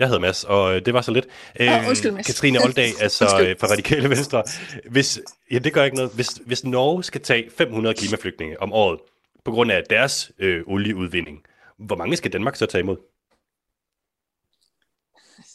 [0.00, 1.26] Jeg hedder Mads, og øh, det var så lidt.
[1.58, 2.26] Ja, undskyld, Mads.
[2.26, 3.58] Katrine Oldag, altså undskyld.
[3.58, 4.42] fra Radikale Venstre.
[4.90, 5.20] Hvis,
[5.50, 6.12] ja, det gør ikke noget.
[6.14, 9.00] Hvis, hvis Norge skal tage 500 klimaflygtninge om året
[9.44, 11.38] på grund af deres øh, olieudvinding,
[11.78, 12.96] hvor mange skal Danmark så tage imod?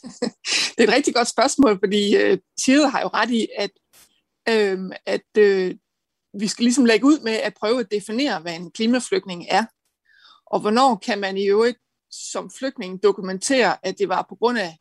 [0.76, 3.70] det er et rigtig godt spørgsmål, fordi øh, Tjede har jo ret i, at,
[4.48, 5.74] øh, at øh,
[6.40, 9.64] vi skal ligesom lægge ud med at prøve at definere, hvad en klimaflygtning er.
[10.46, 11.78] Og hvornår kan man i øvrigt
[12.10, 14.76] som flygtning dokumentere, at det var på grund af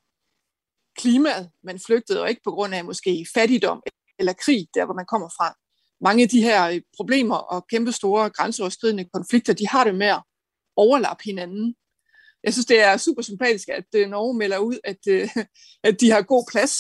[0.98, 3.84] klimaet, man flygtede, og ikke på grund af måske fattigdom
[4.20, 5.56] eller krig, der hvor man kommer fra.
[6.02, 10.08] Mange af de her øh, problemer og kæmpe store grænseoverskridende konflikter, de har det med
[10.08, 10.24] at
[10.76, 11.76] overlappe hinanden
[12.46, 15.30] jeg synes, det er super sympatisk, at øh, Norge melder ud, at, øh,
[15.88, 16.74] at de har god plads.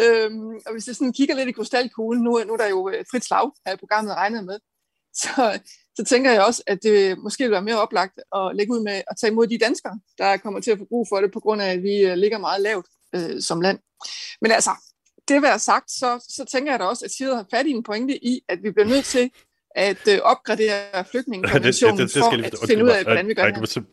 [0.00, 3.24] Øhm, og hvis jeg sådan kigger lidt i krystalkuglen, nu, nu er der jo frit
[3.24, 4.58] slag har programmet regnet med,
[5.22, 5.60] så,
[5.96, 8.92] så tænker jeg også, at det måske vil være mere oplagt at lægge ud med
[8.92, 11.62] at tage imod de danskere, der kommer til at få brug for det, på grund
[11.62, 13.78] af, at vi øh, ligger meget lavt øh, som land.
[14.40, 14.70] Men altså,
[15.28, 17.82] det være sagt, så, så tænker jeg da også, at Sigrid har fat i en
[17.82, 19.30] pointe i, at vi bliver nødt til
[19.74, 23.34] at øh, opgradere flygtningekonventionen det, det, det, det for at finde ud af, hvordan vi
[23.34, 23.84] gør det.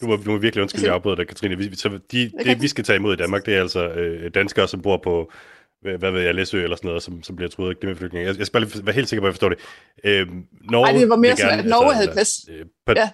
[0.00, 1.58] Du må, du må virkelig undskylde, jeg afbryder dig, Katrine.
[1.58, 4.68] Vi, så de, det, vi skal tage imod i Danmark, det er altså øh, danskere,
[4.68, 5.32] som bor på,
[5.80, 8.26] hvad, ved jeg, Læsø eller sådan noget, som, som bliver troet af klimaflygtninge.
[8.26, 9.58] Jeg, jeg skal bare være helt sikker på, at jeg forstår det.
[10.04, 10.26] Øh,
[10.70, 12.48] Norge Ej, det var mere sådan, at Norge altså, havde plads.
[12.48, 13.10] Øh, på, ja.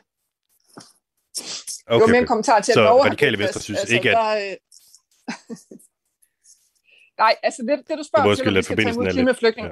[1.86, 4.10] Okay, det var mere en kommentar til, at så Norge radikale venstre synes altså, ikke,
[4.10, 4.16] at...
[4.16, 4.56] Der, øh...
[7.22, 9.70] Nej, altså det, det du spørger om, vi skal tage imod klimaflygtninge.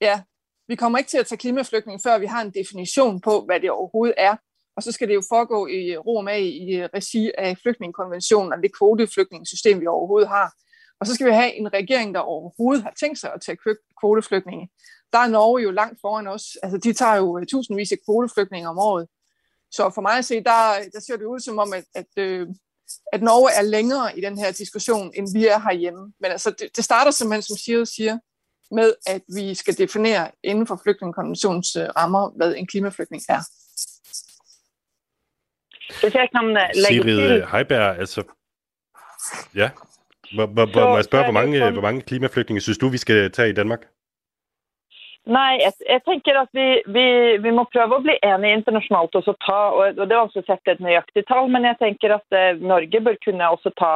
[0.00, 0.06] Ja.
[0.06, 0.22] ja,
[0.68, 3.70] vi kommer ikke til at tage klimaflygtninge, før vi har en definition på, hvad det
[3.70, 4.36] overhovedet er
[4.76, 8.76] og så skal det jo foregå i ro med i regi af flygtningekonventionen og det
[8.78, 10.52] kvoteflygtningssystem, vi overhovedet har.
[11.00, 13.58] Og så skal vi have en regering, der overhovedet har tænkt sig at tage
[14.00, 14.68] kvoteflygtninge.
[15.12, 16.44] Der er Norge jo langt foran os.
[16.62, 19.08] Altså, de tager jo øh, tusindvis af kvoteflygtninge om året.
[19.70, 20.60] Så for mig at se, der,
[20.92, 22.48] der ser det ud som om, at, at, øh,
[23.12, 26.12] at Norge er længere i den her diskussion, end vi er herhjemme.
[26.20, 28.18] Men altså, det, det starter simpelthen, som Siri siger,
[28.70, 33.42] med, at vi skal definere inden for flygtningekonventionens øh, rammer, hvad en klimaflygtning er.
[36.00, 37.46] Hvis jeg kan uh, lægge Sigrid til...
[37.50, 38.22] Heiberg, altså...
[39.54, 39.70] Ja.
[40.32, 43.30] Må, må, så, må jeg spørge, hvor mange, hvor mange klimaflygtninge synes du, vi skal
[43.30, 43.80] tage i Danmark?
[45.26, 47.06] Nei, jeg, jeg tenker at vi, vi,
[47.42, 49.16] vi, må prøve å bli enige internasjonalt.
[49.18, 52.36] Og, ta, og Det er vanskelig å sette et nøyaktig tall, men jeg tenker at
[52.36, 53.94] eh, Norge bør kunne også ta,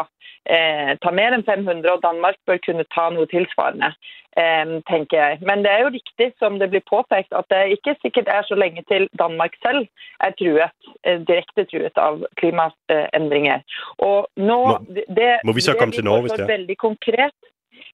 [0.50, 3.92] eh, ta mer enn 500, og Danmark bør kunne ta noe tilsvarende.
[4.38, 5.38] Eh, tenker jeg.
[5.42, 8.54] Men det er jo riktig, som det blir påpekt, at det ikke sikkert er så
[8.54, 9.88] lenge til Danmark selv
[10.22, 10.70] er truet,
[11.02, 13.64] eh, direkte truet av klimaendringer.
[13.98, 14.76] Og nå, må,
[15.18, 16.52] det, må vi så komme til Norge, hvis det er?
[16.52, 17.34] Veldig konkret,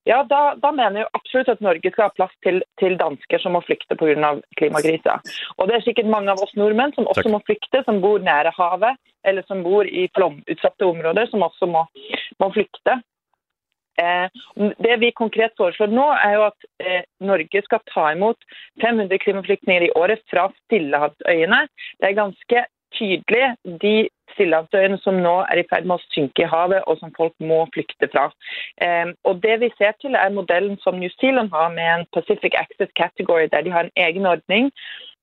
[0.07, 3.57] Ja, da, da, mener jeg absolutt at Norge skal ha plass til, til dansker som
[3.57, 4.33] må flykte pga.
[4.59, 5.19] klimakrisa.
[5.57, 7.33] Og det er sikkert mange av oss nordmenn som også Takk.
[7.35, 11.83] må flykte, som bor nære havet eller som bor i flomutsatte områder, som også må,
[12.39, 12.99] må flykte.
[13.97, 14.29] Eh,
[14.85, 18.45] det vi konkret foreslår nå, er jo at eh, Norge skal ta imot
[18.83, 21.63] 500 klimaflyktninger i året fra Stillehavsøyene.
[21.97, 22.65] Det er ganske
[22.95, 23.95] tydelig de
[24.35, 27.63] stillehavsøyene som nå er i ferd med å synke i havet, og som folk må
[27.73, 28.27] flykte fra.
[28.81, 32.57] Eh, og Det vi ser til, er modellen som New Zealand har med en Pacific
[32.57, 34.71] Access Category, der de har en egen ordning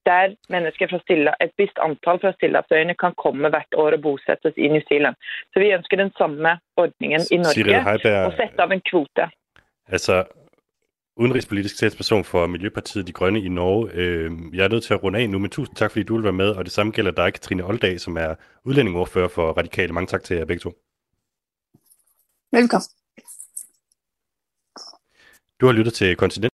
[0.04, 4.58] der mennesker fra stille, et visst antall fra Stillehavsøyene kan komme hvert år og bosettes
[4.60, 5.16] i New Zealand.
[5.52, 7.80] Så vi ønsker den samme ordningen i Norge,
[8.26, 9.30] og sette av en kvote.
[9.88, 10.24] Altså,
[11.16, 13.90] udenrigspolitisk talsperson for Miljøpartiet De Grønne i Norge.
[13.92, 16.24] Øh, jeg er nødt til at runde af nu, men tusind tak, fordi du vil
[16.24, 18.34] være med, og det samme gælder dig, Katrine Oldag, som er
[18.64, 19.92] udlændingordfører for Radikale.
[19.92, 20.72] Mange tak til jer begge to.
[22.52, 22.88] Velkommen.
[25.60, 26.50] Du har lyttet til Kontinent